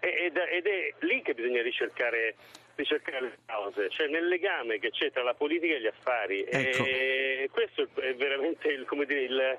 ed, 0.00 0.36
ed 0.36 0.66
è 0.66 0.94
lì 1.00 1.20
che 1.22 1.34
bisogna 1.34 1.60
ricercare, 1.60 2.34
ricercare, 2.74 3.20
le 3.20 3.38
cause, 3.44 3.90
cioè 3.90 4.08
nel 4.08 4.28
legame 4.28 4.78
che 4.78 4.90
c'è 4.90 5.10
tra 5.12 5.22
la 5.22 5.34
politica 5.34 5.74
e 5.74 5.80
gli 5.80 5.86
affari 5.86 6.44
ecco. 6.48 6.84
e 6.84 7.50
questo 7.52 7.86
è 8.00 8.14
veramente 8.14 8.68
il, 8.68 8.86
dire, 9.06 9.20
il 9.20 9.58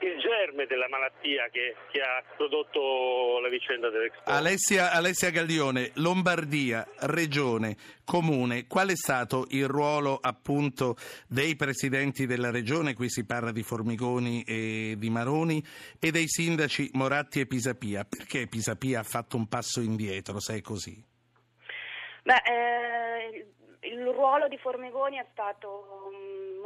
il 0.00 0.18
germe 0.18 0.66
della 0.66 0.88
malattia 0.88 1.48
che, 1.50 1.74
che, 1.90 2.00
ha 2.00 2.22
prodotto 2.36 3.38
la 3.40 3.48
vicenda 3.48 3.90
dell'Expo. 3.90 4.22
Alessia, 4.24 4.92
Alessia 4.92 5.30
Gaglione, 5.30 5.90
Lombardia, 5.94 6.86
regione, 7.00 7.76
comune, 8.04 8.66
qual 8.66 8.88
è 8.88 8.96
stato 8.96 9.46
il 9.50 9.68
ruolo 9.68 10.18
appunto 10.20 10.96
dei 11.28 11.56
presidenti 11.56 12.26
della 12.26 12.50
regione, 12.50 12.94
qui 12.94 13.08
si 13.08 13.24
parla 13.24 13.52
di 13.52 13.62
Formigoni 13.62 14.42
e 14.42 14.94
di 14.96 15.10
Maroni, 15.10 15.62
e 15.98 16.10
dei 16.10 16.28
sindaci 16.28 16.90
Moratti 16.94 17.40
e 17.40 17.46
Pisapia? 17.46 18.04
Perché 18.04 18.46
Pisapia 18.46 19.00
ha 19.00 19.04
fatto 19.04 19.36
un 19.36 19.46
passo 19.48 19.80
indietro, 19.80 20.40
se 20.40 20.56
è 20.56 20.60
così? 20.60 21.04
Beh, 22.22 22.42
eh, 22.44 23.46
il 23.88 24.04
ruolo 24.06 24.48
di 24.48 24.58
Formigoni 24.58 25.16
è 25.16 25.26
stato 25.32 26.10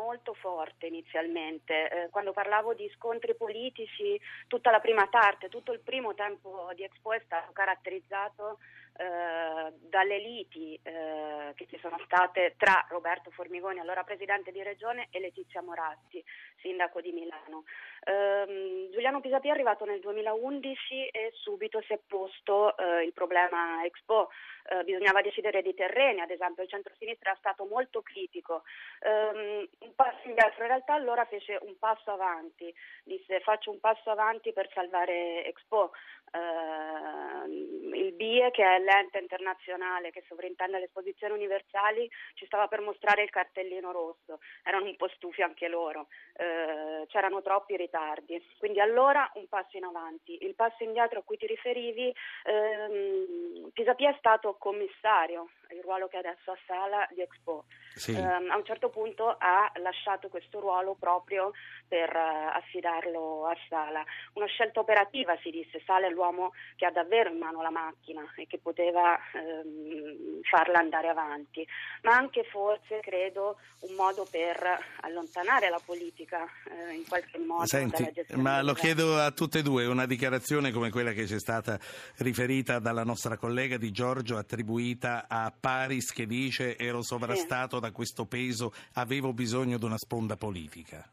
molto 0.05 0.35
forte 0.35 0.87
inizialmente. 0.87 1.89
Eh, 1.89 2.09
quando 2.11 2.33
parlavo 2.33 2.75
di 2.75 2.91
scontri 2.95 3.35
politici, 3.35 4.21
tutta 4.47 4.71
la 4.71 4.81
prima 4.81 5.07
parte, 5.09 5.49
tutto 5.49 5.73
il 5.73 5.81
primo 5.81 6.15
tempo 6.15 6.71
di 6.75 6.85
Expo 6.85 7.13
è 7.13 7.21
stato 7.25 7.53
caratterizzato 7.53 8.59
eh, 8.97 9.73
dalle 9.81 10.19
liti 10.19 10.79
eh, 10.83 11.53
che 11.55 11.67
ci 11.67 11.79
sono 11.81 11.99
state 12.05 12.55
tra 12.57 12.87
Roberto 12.89 13.31
Formigoni, 13.31 13.81
allora 13.81 14.05
presidente 14.05 14.53
di 14.53 14.63
regione, 14.63 15.09
e 15.11 15.21
Letizia 15.21 15.63
Moratti, 15.63 16.25
sindaco 16.61 17.01
di 17.01 17.13
Milano. 17.13 17.65
Eh, 18.05 18.89
Giuliano 18.93 19.21
Pisapia 19.21 19.51
è 19.51 19.55
arrivato 19.55 19.85
nel 19.85 20.01
2011 20.01 21.07
e 21.09 21.31
subito 21.35 21.81
si 21.83 21.93
è 21.93 21.99
posto 22.07 22.77
eh, 22.77 23.05
il 23.05 23.13
problema 23.13 23.85
Expo. 23.85 24.29
Eh, 24.67 24.83
bisognava 24.85 25.21
decidere 25.21 25.61
di 25.61 25.75
terreni, 25.75 26.21
ad 26.21 26.31
esempio 26.31 26.63
il 26.63 26.71
centro-sinistra 26.71 27.33
è 27.33 27.37
stato 27.37 27.67
molto 27.67 28.01
critico. 28.01 28.63
Um, 29.03 29.69
un 29.81 29.95
passo 29.95 30.27
indietro, 30.27 30.63
in 30.63 30.69
realtà 30.69 30.95
allora 30.95 31.27
fece 31.27 31.59
un 31.61 31.77
passo 31.79 32.13
avanti, 32.13 32.75
disse 33.03 33.41
faccio 33.41 33.71
un 33.71 33.81
passo 33.81 34.11
avanti 34.11 34.53
per 34.55 34.71
salvare 34.73 35.45
Expo. 35.45 35.93
Eh, 36.35 37.95
il 37.97 38.13
BIE, 38.13 38.51
che 38.51 38.65
è 38.65 38.79
l'ente 38.81 39.19
internazionale 39.19 40.11
che 40.11 40.25
sovrintende 40.27 40.79
le 40.79 40.87
esposizioni 40.87 41.35
universali, 41.35 42.11
ci 42.35 42.45
stava 42.47 42.67
per 42.67 42.81
mostrare 42.81 43.23
il 43.23 43.31
cartellino 43.31 43.93
rosso. 43.93 44.41
Erano 44.65 44.87
un 44.87 44.97
po' 44.97 45.09
stufi 45.09 45.43
anche 45.43 45.69
loro, 45.69 46.09
eh, 46.35 47.07
c'erano 47.07 47.41
troppi 47.41 47.77
ritardi. 47.77 48.45
Quindi 48.59 48.81
allora 48.81 49.31
un 49.35 49.49
passo 49.49 49.77
in 49.77 49.85
avanti. 49.85 50.45
Il 50.45 50.55
passo 50.55 50.83
indietro 50.83 51.21
a 51.21 51.23
cui 51.23 51.37
ti 51.37 51.47
riferivi, 51.47 52.13
ehm, 52.45 53.71
Pisapia 53.73 54.11
è 54.11 54.17
stato 54.19 54.57
commissario, 54.59 55.51
il 55.71 55.83
ruolo 55.83 56.09
che 56.09 56.17
adesso 56.17 56.51
ha 56.51 56.59
Sala 56.67 57.07
di 57.11 57.21
Expo. 57.21 57.65
Sì. 57.95 58.13
Eh, 58.13 58.21
a 58.21 58.57
un 58.57 58.65
certo 58.65 58.89
punto 58.89 59.37
ha 59.39 59.71
lasciato 59.77 60.29
questo 60.29 60.59
ruolo 60.61 60.95
proprio 60.95 61.53
per 61.87 62.11
eh, 62.11 62.51
affidarlo 62.53 63.47
a 63.47 63.57
Sala. 63.69 64.05
Una 64.35 64.47
scelta 64.47 64.81
operativa 64.81 65.37
si 65.43 65.51
disse, 65.51 65.83
Sala 65.85 66.07
è 66.07 66.11
l'uomo 66.11 66.53
che 66.77 66.87
ha 66.87 66.91
davvero 66.91 67.31
in 67.31 67.39
mano 67.39 67.63
la 67.63 67.71
macchina 67.71 68.23
e 68.37 68.47
che 68.47 68.59
poteva 68.59 69.19
ehm, 69.33 70.41
farla 70.43 70.79
andare 70.79 71.09
avanti, 71.09 71.67
ma 72.03 72.15
anche 72.15 72.45
forse 72.45 73.01
credo 73.01 73.57
un 73.81 73.95
modo 73.95 74.27
per 74.31 74.57
allontanare 75.01 75.69
la 75.69 75.81
politica 75.85 76.45
eh, 76.69 76.95
in 76.95 77.07
qualche 77.07 77.39
modo 77.39 77.67
Senti, 77.67 78.03
dalla 78.03 78.13
gestione 78.13 78.43
ma 78.43 78.63
lo 78.63 78.73
chiedo 78.73 79.19
a 79.19 79.31
tutte 79.31 79.61
e 79.61 79.63
due, 79.63 79.87
una 79.87 80.07
dichiarazione 80.07 80.73
come 80.73 80.91
quella 80.91 81.13
che 81.13 81.27
ci 81.27 81.35
è 81.35 81.39
stata 81.39 81.79
riferita 82.19 82.79
dalla 82.79 83.05
nostra 83.05 83.37
collega 83.37 83.77
Di 83.77 83.91
Giorgio, 83.91 84.37
attribuita 84.37 85.27
a 85.29 85.53
Paris, 85.59 86.13
che 86.13 86.27
dice 86.27 86.77
ero 86.77 87.03
sovrastato 87.03 87.79
da 87.79 87.91
questo 87.91 88.27
peso, 88.27 88.73
avevo 88.95 89.33
bisogno 89.33 89.79
di 89.79 89.85
una 89.85 89.99
sponda 89.99 90.37
politica. 90.37 91.09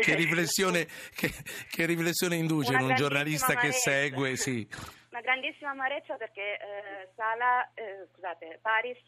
Che 0.00 0.14
riflessione, 0.14 0.86
che, 1.14 1.30
che 1.70 1.86
riflessione 1.86 2.36
induce 2.36 2.74
in 2.74 2.82
un 2.82 2.94
giornalista 2.94 3.54
che 3.54 3.72
grandissima 3.72 3.94
segue? 3.94 4.36
Sì. 4.36 4.68
Una 5.10 5.20
grandissima 5.22 5.70
amarezza 5.70 6.16
perché 6.16 6.58
eh, 6.58 7.08
Sala, 7.16 7.70
eh, 7.74 8.06
scusate, 8.12 8.58
Paris 8.60 9.00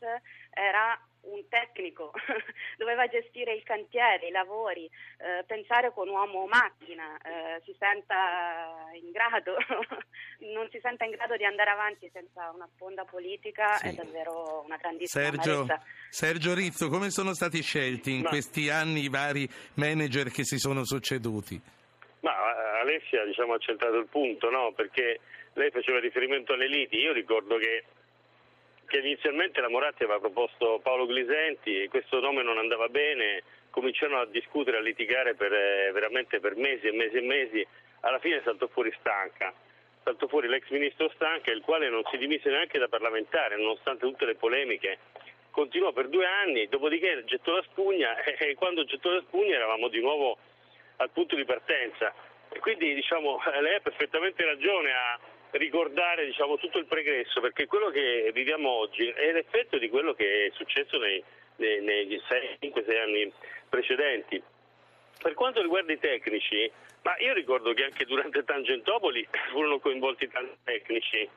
era 0.51 0.99
un 1.23 1.47
tecnico, 1.49 2.13
doveva 2.79 3.07
gestire 3.07 3.53
il 3.55 3.63
cantiere, 3.63 4.29
i 4.29 4.31
lavori, 4.31 4.85
eh, 5.19 5.45
pensare 5.47 5.93
con 5.93 6.09
uomo 6.09 6.41
o 6.41 6.47
macchina, 6.47 7.17
eh, 7.19 7.61
si 7.65 7.75
senta 7.79 8.89
in 8.95 9.11
grado, 9.11 9.57
non 10.55 10.69
si 10.71 10.79
senta 10.81 11.05
in 11.05 11.11
grado 11.13 11.37
di 11.37 11.45
andare 11.45 11.71
avanti 11.71 12.09
senza 12.13 12.51
una 12.55 12.69
sponda 12.75 13.05
politica 13.05 13.75
Sì. 13.75 13.89
è 13.89 13.93
davvero 13.93 14.63
una 14.65 14.77
grandissima 14.77 15.25
Sergio. 15.25 15.67
Sergio 16.09 16.55
Rizzo, 16.55 16.89
come 16.89 17.11
sono 17.11 17.35
stati 17.35 17.63
scelti 17.63 18.13
in 18.15 18.23
Ma- 18.23 18.29
questi 18.31 18.69
anni 18.71 19.03
i 19.03 19.09
vari 19.09 19.49
manager 19.75 20.31
che 20.31 20.45
si 20.45 20.59
sono 20.59 20.85
succeduti? 20.85 21.61
Ma 22.21 22.33
eh, 22.33 22.81
Alessia 22.81 23.25
diciamo, 23.25 23.55
ha 23.55 23.59
centrato 23.59 23.97
il 23.97 24.07
punto, 24.07 24.51
no? 24.51 24.73
perché 24.73 25.21
lei 25.55 25.71
faceva 25.71 26.01
riferimento 26.01 26.53
alle 26.53 26.69
liti. 26.69 26.97
Io 26.97 27.13
ricordo 27.13 27.57
che, 27.57 27.85
che 28.91 28.99
inizialmente 28.99 29.61
la 29.61 29.69
Moratti 29.69 30.03
aveva 30.03 30.19
proposto 30.19 30.81
Paolo 30.83 31.07
Glisenti 31.07 31.81
e 31.81 31.89
questo 31.89 32.19
nome 32.19 32.43
non 32.43 32.59
andava 32.59 32.89
bene, 32.89 33.45
cominciarono 33.71 34.21
a 34.21 34.27
discutere, 34.27 34.79
a 34.79 34.81
litigare 34.81 35.37
per, 35.37 35.53
eh, 35.53 35.93
veramente 35.93 36.41
per 36.41 36.57
mesi 36.57 36.89
e 36.89 36.93
mesi 36.93 37.17
e 37.17 37.21
mesi. 37.21 37.67
Alla 38.01 38.19
fine 38.19 38.43
saltò 38.43 38.67
fuori 38.67 38.93
Stanca, 38.99 39.55
saltò 40.03 40.27
fuori 40.27 40.49
l'ex 40.49 40.69
ministro 40.71 41.09
Stanca, 41.15 41.53
il 41.53 41.61
quale 41.61 41.89
non 41.89 42.03
si 42.11 42.19
dimise 42.19 42.51
neanche 42.51 42.81
da 42.81 42.89
parlamentare, 42.89 43.57
nonostante 43.57 44.07
tutte 44.07 44.25
le 44.27 44.35
polemiche. 44.35 44.99
Continuò 45.53 45.93
per 45.93 46.09
due 46.09 46.27
anni, 46.27 46.67
dopodiché 46.67 47.23
gettò 47.27 47.55
la 47.55 47.63
spugna 47.71 48.17
e 48.27 48.55
quando 48.57 48.85
gettò 48.85 49.11
la 49.11 49.21
spugna 49.21 49.55
eravamo 49.55 49.87
di 49.87 50.01
nuovo 50.01 50.37
al 50.97 51.11
punto 51.11 51.37
di 51.37 51.45
partenza. 51.45 52.13
E 52.49 52.59
quindi 52.59 52.93
diciamo, 52.93 53.41
lei 53.63 53.77
ha 53.77 53.81
perfettamente 53.81 54.45
ragione 54.45 54.93
a 54.93 55.19
ricordare 55.53 56.27
diciamo, 56.27 56.57
tutto 56.57 56.79
il 56.79 56.87
pregresso, 56.87 57.41
perché 57.41 57.67
quello 57.67 57.91
che 57.91 58.31
viviamo 58.33 58.69
oggi 58.69 59.07
è 59.09 59.33
l'effetto 59.33 59.79
di 59.79 59.89
quello 59.89 60.15
che 60.15 60.47
è 60.47 60.51
successo 60.55 60.99
nei, 60.99 61.23
nei, 61.57 61.81
nei 61.81 62.07
5-6 62.07 63.01
anni 63.01 63.33
precedenti. 63.69 64.43
Per 65.21 65.35
quanto 65.35 65.61
riguarda 65.61 65.93
i 65.93 65.99
tecnici, 65.99 66.71
ma 67.03 67.17
io 67.19 67.35
ricordo 67.35 67.73
che 67.73 67.85
anche 67.85 68.05
durante 68.05 68.45
Tangentopoli 68.45 69.27
furono 69.51 69.79
coinvolti 69.79 70.29
tanti 70.29 70.57
tecnici, 70.65 71.29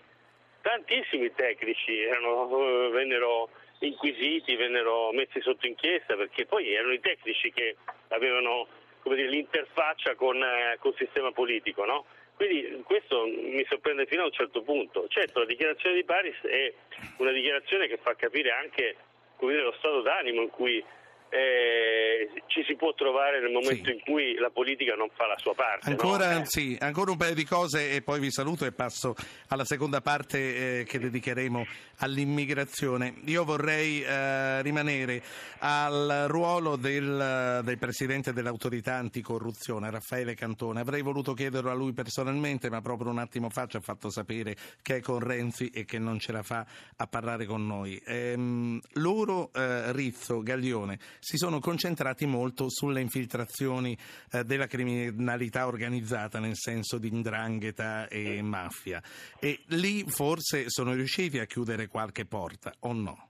tantissimi 0.62 1.34
tecnici 1.34 2.00
erano, 2.02 2.88
eh, 2.88 2.90
vennero 2.90 3.50
inquisiti, 3.80 4.56
vennero 4.56 5.12
messi 5.12 5.42
sotto 5.42 5.68
inchiesta 5.68 6.16
perché 6.16 6.46
poi 6.46 6.74
erano 6.74 6.94
i 6.94 7.02
tecnici 7.02 7.52
che 7.52 7.76
avevano 8.10 8.68
dire, 9.04 9.28
l'interfaccia 9.28 10.16
con, 10.16 10.42
eh, 10.42 10.78
col 10.80 10.96
sistema 10.96 11.32
politico. 11.32 11.84
No? 11.86 12.06
Quindi 12.36 12.82
questo 12.84 13.26
mi 13.26 13.64
sorprende 13.70 14.06
fino 14.06 14.24
a 14.24 14.26
un 14.26 14.32
certo 14.32 14.62
punto. 14.64 15.06
Certo, 15.08 15.40
la 15.40 15.46
dichiarazione 15.46 15.96
di 15.96 16.04
Paris 16.04 16.36
è 16.42 16.74
una 17.18 17.32
dichiarazione 17.32 17.88
che 17.88 17.98
fa 18.02 18.16
capire 18.16 18.52
anche 18.52 18.96
dire, 19.40 19.62
lo 19.64 19.74
stato 19.78 20.02
d'animo 20.02 20.42
in 20.42 20.50
cui 20.50 20.84
eh, 21.30 22.30
ci 22.46 22.64
si 22.64 22.76
può 22.76 22.94
trovare 22.94 23.42
nel 23.42 23.52
momento 23.52 23.86
Sì. 23.86 23.92
in 23.94 24.00
cui 24.02 24.36
la 24.36 24.52
politica 24.52 24.94
non 24.96 25.10
fa 25.16 25.26
la 25.26 25.38
sua 25.40 25.54
parte. 25.56 25.90
no? 25.90 25.92
Ancora, 25.96 26.40
Eh. 26.42 26.46
sì, 26.46 26.78
ancora 26.80 27.10
un 27.12 27.18
paio 27.18 27.34
di 27.34 27.44
cose 27.44 27.92
e 27.92 28.02
poi 28.04 28.20
vi 28.20 28.30
saluto 28.32 28.66
e 28.66 28.72
passo 28.72 29.16
alla 29.50 29.66
seconda 29.66 30.00
parte 30.02 30.82
eh, 30.82 30.84
che 30.86 31.00
dedicheremo 31.00 31.66
all'immigrazione. 31.98 33.16
Io 33.26 33.44
vorrei 33.44 34.02
eh, 34.02 34.62
rimanere 34.62 35.24
al 35.60 36.26
ruolo 36.28 36.76
del, 36.76 37.62
del 37.64 37.78
Presidente 37.78 38.34
dell'autorità 38.34 38.96
anticorruzione, 38.96 39.90
Raffaele 39.90 40.36
Cantone. 40.36 40.82
Avrei 40.82 41.02
voluto 41.02 41.34
chiederlo 41.34 41.72
a 41.72 41.74
lui 41.74 41.94
personalmente, 41.94 42.70
ma 42.70 42.82
proprio 42.82 43.12
un 43.12 43.20
attimo 43.20 43.50
fa 43.50 43.68
ci 43.68 43.78
ha 43.78 43.82
fatto 43.82 44.10
sapere 44.10 44.56
che 44.82 44.98
è 44.98 45.00
con 45.02 45.20
Renzi 45.20 45.70
e 45.70 45.86
che 45.86 46.00
non 46.00 46.20
ce 46.20 46.32
la 46.32 46.44
fa 46.44 46.66
a 46.98 47.08
parlare 47.08 47.46
con 47.46 47.66
noi. 47.66 48.02
Ehm, 48.06 48.80
loro, 48.94 49.52
eh, 49.54 49.92
Rizzo, 49.94 50.42
Gaglione, 50.42 51.00
si 51.20 51.38
sono 51.38 51.60
concentrati 51.60 52.26
molto 52.26 52.70
sulle 52.70 53.02
infiltrazioni 53.02 53.98
eh, 54.32 54.44
della 54.44 54.68
criminalità 54.68 55.68
organizzata, 55.68 56.40
nel 56.40 56.58
senso 56.58 56.98
di 56.98 57.08
indrangheta 57.08 58.08
e 58.08 58.42
mafia. 58.42 59.02
E 59.40 59.62
lì 59.68 60.04
forse 60.08 60.66
sono 60.68 60.94
riusciti 60.94 61.40
a 61.40 61.46
chiudere 61.46 61.83
qualche 61.88 62.26
porta, 62.26 62.74
o 62.82 62.94
no? 62.94 63.30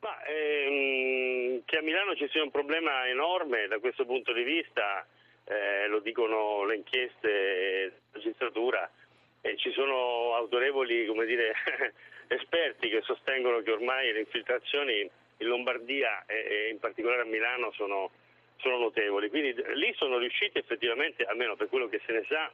Ma, 0.00 0.22
ehm, 0.24 1.62
che 1.64 1.76
a 1.76 1.82
Milano 1.82 2.14
ci 2.14 2.28
sia 2.30 2.42
un 2.42 2.50
problema 2.50 3.06
enorme 3.08 3.66
da 3.68 3.78
questo 3.78 4.06
punto 4.06 4.32
di 4.32 4.42
vista, 4.42 5.06
eh, 5.44 5.86
lo 5.88 6.00
dicono 6.00 6.64
le 6.64 6.76
inchieste 6.76 7.28
della 7.28 7.92
magistratura, 8.12 8.90
e 9.42 9.56
ci 9.56 9.72
sono 9.72 10.34
autorevoli 10.34 11.06
dire, 11.26 11.52
esperti 12.28 12.88
che 12.88 13.00
sostengono 13.02 13.60
che 13.62 13.72
ormai 13.72 14.12
le 14.12 14.20
infiltrazioni 14.20 15.10
in 15.38 15.46
Lombardia 15.46 16.24
e, 16.26 16.68
in 16.70 16.78
particolare 16.78 17.22
a 17.22 17.24
Milano 17.24 17.72
sono, 17.72 18.10
sono 18.56 18.78
notevoli. 18.78 19.30
Quindi 19.30 19.54
lì 19.74 19.92
sono 19.96 20.18
riusciti 20.18 20.58
effettivamente, 20.58 21.24
almeno 21.24 21.56
per 21.56 21.68
quello 21.68 21.88
che 21.88 22.00
se 22.04 22.12
ne 22.12 22.24
sa, 22.28 22.50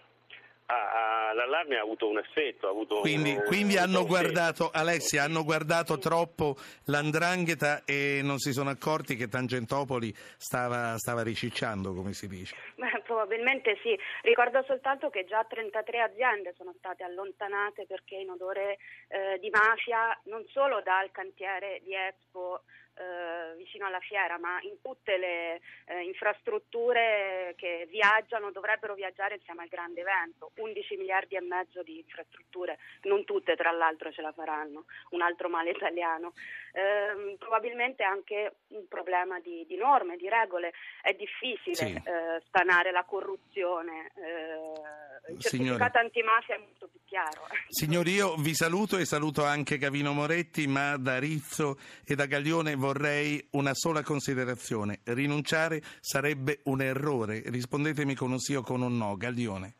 a- 0.66 1.28
a- 1.28 1.32
l'allarme 1.34 1.76
ha 1.76 1.82
avuto 1.82 2.08
un 2.08 2.18
effetto. 2.18 2.66
Ha 2.66 2.70
avuto 2.70 3.00
Quindi, 3.00 3.30
un- 3.36 3.44
quindi 3.44 3.74
un 3.74 3.80
hanno 3.80 3.92
effetto. 4.00 4.06
guardato, 4.06 4.70
Alessia, 4.72 5.22
hanno 5.22 5.44
guardato 5.44 5.98
troppo 5.98 6.56
l'andrangheta 6.86 7.82
e 7.84 8.20
non 8.22 8.38
si 8.38 8.52
sono 8.52 8.70
accorti 8.70 9.16
che 9.16 9.28
Tangentopoli 9.28 10.12
stava, 10.36 10.96
stava 10.98 11.22
ricicciando, 11.22 11.92
come 11.94 12.12
si 12.12 12.26
dice. 12.26 12.54
Beh, 12.76 13.02
probabilmente 13.04 13.78
sì. 13.82 13.96
Ricordo 14.22 14.62
soltanto 14.66 15.08
che 15.10 15.24
già 15.24 15.44
33 15.44 16.00
aziende 16.00 16.54
sono 16.56 16.74
state 16.78 17.04
allontanate 17.04 17.86
perché 17.86 18.16
in 18.16 18.30
odore 18.30 18.78
eh, 19.08 19.38
di 19.40 19.50
mafia, 19.50 20.18
non 20.24 20.44
solo 20.48 20.80
dal 20.82 21.10
cantiere 21.12 21.80
di 21.84 21.94
Expo 21.94 22.62
eh, 22.96 23.54
vicino 23.56 23.86
alla 23.86 24.00
fiera, 24.00 24.38
ma 24.38 24.58
in 24.62 24.80
tutte 24.80 25.16
le 25.18 25.60
eh, 25.86 26.02
infrastrutture 26.04 27.54
che 27.56 27.86
viaggiano, 27.90 28.50
dovrebbero 28.50 28.94
viaggiare 28.94 29.34
insieme 29.36 29.62
al 29.62 29.68
grande 29.68 30.00
evento. 30.00 30.52
11 30.56 30.96
miliardi 30.96 31.36
e 31.36 31.40
mezzo 31.40 31.82
di 31.82 31.98
infrastrutture, 31.98 32.78
non 33.02 33.24
tutte 33.24 33.54
tra 33.56 33.70
l'altro 33.70 34.10
ce 34.12 34.22
la 34.22 34.32
faranno, 34.32 34.84
un 35.10 35.20
altro 35.22 35.48
male 35.48 35.70
italiano. 35.70 36.32
Ehm, 36.72 37.36
probabilmente 37.38 38.02
anche 38.02 38.56
un 38.68 38.86
problema 38.88 39.40
di, 39.40 39.64
di 39.66 39.76
norme, 39.76 40.16
di 40.16 40.28
regole. 40.28 40.72
È 41.00 41.12
difficile 41.12 41.74
Sì. 41.74 41.84
eh, 42.04 42.42
stanare 42.46 42.90
la 42.92 43.04
corruzione. 43.04 44.10
eh, 44.16 45.32
il 45.32 45.40
certificato 45.40 45.98
antimafia 45.98 46.54
è 46.54 46.58
molto 46.58 46.86
più 46.88 47.00
chiaro. 47.04 47.46
Signori, 47.68 48.12
io 48.12 48.36
vi 48.36 48.54
saluto 48.54 48.96
e 48.96 49.04
saluto 49.04 49.42
anche 49.44 49.76
Gavino 49.78 50.12
Moretti, 50.12 50.66
ma 50.68 50.96
da 50.96 51.18
Rizzo 51.18 51.78
e 52.06 52.14
da 52.14 52.26
Gaglione 52.26 52.76
vorrei 52.86 53.44
una 53.52 53.74
sola 53.74 54.02
considerazione. 54.02 55.00
Rinunciare 55.04 55.82
sarebbe 56.00 56.60
un 56.64 56.80
errore. 56.80 57.42
Rispondetemi 57.46 58.14
con 58.14 58.30
un 58.30 58.38
sì 58.38 58.54
o 58.54 58.62
con 58.62 58.82
un 58.82 58.96
no. 58.96 59.16
Gaglione. 59.16 59.74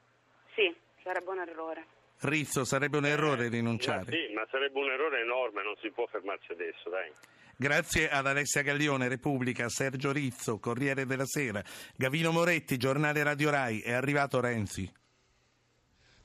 Sì, 0.54 0.74
sarebbe 1.02 1.30
un 1.30 1.38
errore. 1.38 1.86
Rizzo, 2.20 2.64
sarebbe 2.64 2.96
un 2.96 3.06
errore 3.06 3.44
Ma 3.44 3.50
rinunciare. 3.50 4.10
sì, 4.10 4.32
ma 4.34 4.44
sarebbe 4.50 4.78
un 4.80 4.90
errore 4.90 5.20
enorme, 5.20 5.62
non 5.62 5.74
si 5.80 5.90
può 5.90 6.06
fermarsi 6.06 6.50
adesso, 6.50 6.88
dai. 6.90 7.12
Grazie 7.58 8.08
ad 8.08 8.26
Alessia 8.26 8.62
Gaglione, 8.62 9.08
Repubblica, 9.08 9.68
Sergio 9.68 10.12
Rizzo, 10.12 10.58
Corriere 10.58 11.06
della 11.06 11.26
Sera, 11.26 11.62
Gavino 11.94 12.32
Moretti, 12.32 12.76
Giornale 12.76 13.22
Radio 13.22 13.50
Rai. 13.50 13.80
È 13.80 13.92
arrivato 13.92 14.40
Renzi. 14.40 14.90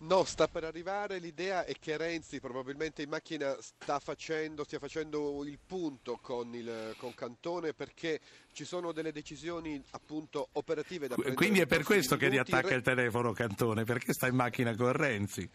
No, 0.01 0.23
sta 0.23 0.47
per 0.47 0.63
arrivare. 0.63 1.19
L'idea 1.19 1.63
è 1.63 1.73
che 1.79 1.95
Renzi 1.95 2.39
probabilmente 2.39 3.03
in 3.03 3.09
macchina 3.09 3.55
sta 3.59 3.99
facendo, 3.99 4.63
stia 4.63 4.79
facendo 4.79 5.43
il 5.45 5.59
punto 5.63 6.17
con, 6.21 6.53
il, 6.55 6.95
con 6.97 7.13
Cantone 7.13 7.73
perché 7.73 8.19
ci 8.51 8.65
sono 8.65 8.93
delle 8.93 9.11
decisioni 9.11 9.81
appunto 9.91 10.49
operative 10.53 11.07
da 11.07 11.13
prendere. 11.13 11.35
Quindi 11.35 11.59
è 11.59 11.67
per 11.67 11.83
questo 11.83 12.17
che 12.17 12.29
minuti. 12.29 12.49
riattacca 12.51 12.73
il 12.73 12.81
telefono 12.81 13.31
Cantone, 13.31 13.83
perché 13.83 14.13
sta 14.13 14.27
in 14.27 14.35
macchina 14.35 14.75
con 14.75 14.91
Renzi. 14.91 15.49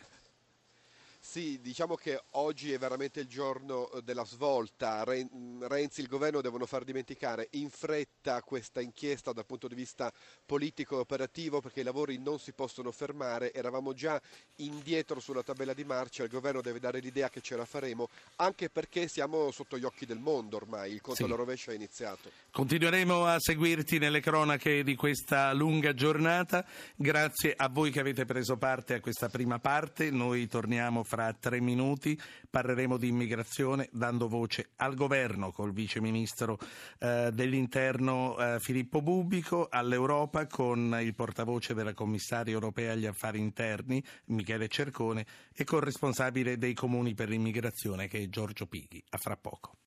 Sì, 1.29 1.59
diciamo 1.61 1.97
che 1.97 2.23
oggi 2.31 2.73
è 2.73 2.79
veramente 2.79 3.19
il 3.21 3.27
giorno 3.27 3.91
eh, 3.91 4.01
della 4.03 4.25
svolta. 4.25 5.03
Renzi 5.05 6.01
e 6.01 6.03
il 6.05 6.09
governo 6.09 6.41
devono 6.41 6.67
far 6.67 6.85
dimenticare 6.85 7.49
in 7.53 7.69
fretta 7.69 8.41
questa 8.43 8.81
inchiesta 8.81 9.33
dal 9.33 9.45
punto 9.45 9.67
di 9.67 9.75
vista 9.75 10.11
politico 10.47 10.97
e 10.97 11.01
operativo 11.01 11.61
perché 11.61 11.81
i 11.81 11.83
lavori 11.83 12.17
non 12.19 12.39
si 12.39 12.53
possono 12.53 12.93
fermare. 12.93 13.53
Eravamo 13.53 13.93
già 13.93 14.19
indietro 14.59 15.19
sulla 15.19 15.43
tabella 15.43 15.75
di 15.75 15.85
marcia, 15.85 16.23
il 16.23 16.31
governo 16.31 16.63
deve 16.63 16.79
dare 16.79 17.01
l'idea 17.01 17.29
che 17.29 17.41
ce 17.41 17.57
la 17.57 17.65
faremo, 17.67 18.09
anche 18.37 18.71
perché 18.71 19.09
siamo 19.09 19.51
sotto 19.51 19.77
gli 19.77 19.85
occhi 19.85 20.07
del 20.07 20.21
mondo 20.21 20.57
ormai, 20.57 20.93
il 20.93 21.01
conto 21.01 21.17
Sì. 21.19 21.25
alla 21.25 21.35
rovescia 21.35 21.73
è 21.73 21.75
iniziato. 21.75 22.31
Continueremo 22.53 23.27
a 23.27 23.39
seguirti 23.41 23.99
nelle 23.99 24.21
cronache 24.21 24.85
di 24.85 24.95
questa 24.95 25.53
lunga 25.53 25.93
giornata. 25.93 26.65
Grazie 26.95 27.53
a 27.55 27.69
voi 27.69 27.91
che 27.91 27.99
avete 28.01 28.25
preso 28.25 28.57
parte 28.57 28.95
a 28.95 29.01
questa 29.01 29.29
prima 29.29 29.59
parte. 29.59 30.11
Noi 30.11 30.47
torniamo 30.47 31.03
fra 31.17 31.33
tre 31.33 31.61
minuti. 31.61 32.21
Parleremo 32.51 32.99
di 32.99 33.09
immigrazione 33.09 33.89
dando 33.91 34.29
voce 34.29 34.73
al 34.77 34.95
governo 34.95 35.51
col 35.51 35.73
vice 35.73 35.99
ministro 35.99 36.59
eh, 36.99 37.31
dell'interno 37.33 38.37
eh, 38.39 38.61
Filippo 38.61 39.01
Bubico, 39.01 39.69
all'Europa 39.71 40.47
con 40.47 40.99
il 41.01 41.15
portavoce 41.15 41.73
della 41.73 41.95
commissaria 41.95 42.53
europea 42.53 42.93
agli 42.93 43.07
affari 43.07 43.39
interni 43.39 44.05
Michele 44.27 44.69
Cercone 44.69 45.25
e 45.55 45.65
col 45.65 45.81
responsabile 45.81 46.59
dei 46.59 46.75
comuni 46.75 47.15
per 47.15 47.31
l'immigrazione 47.31 48.09
che 48.09 48.23
è 48.23 48.29
Giorgio 48.29 48.67
Pighi. 48.67 49.03
A 49.11 49.17
fra 49.17 49.39
poco. 49.39 49.77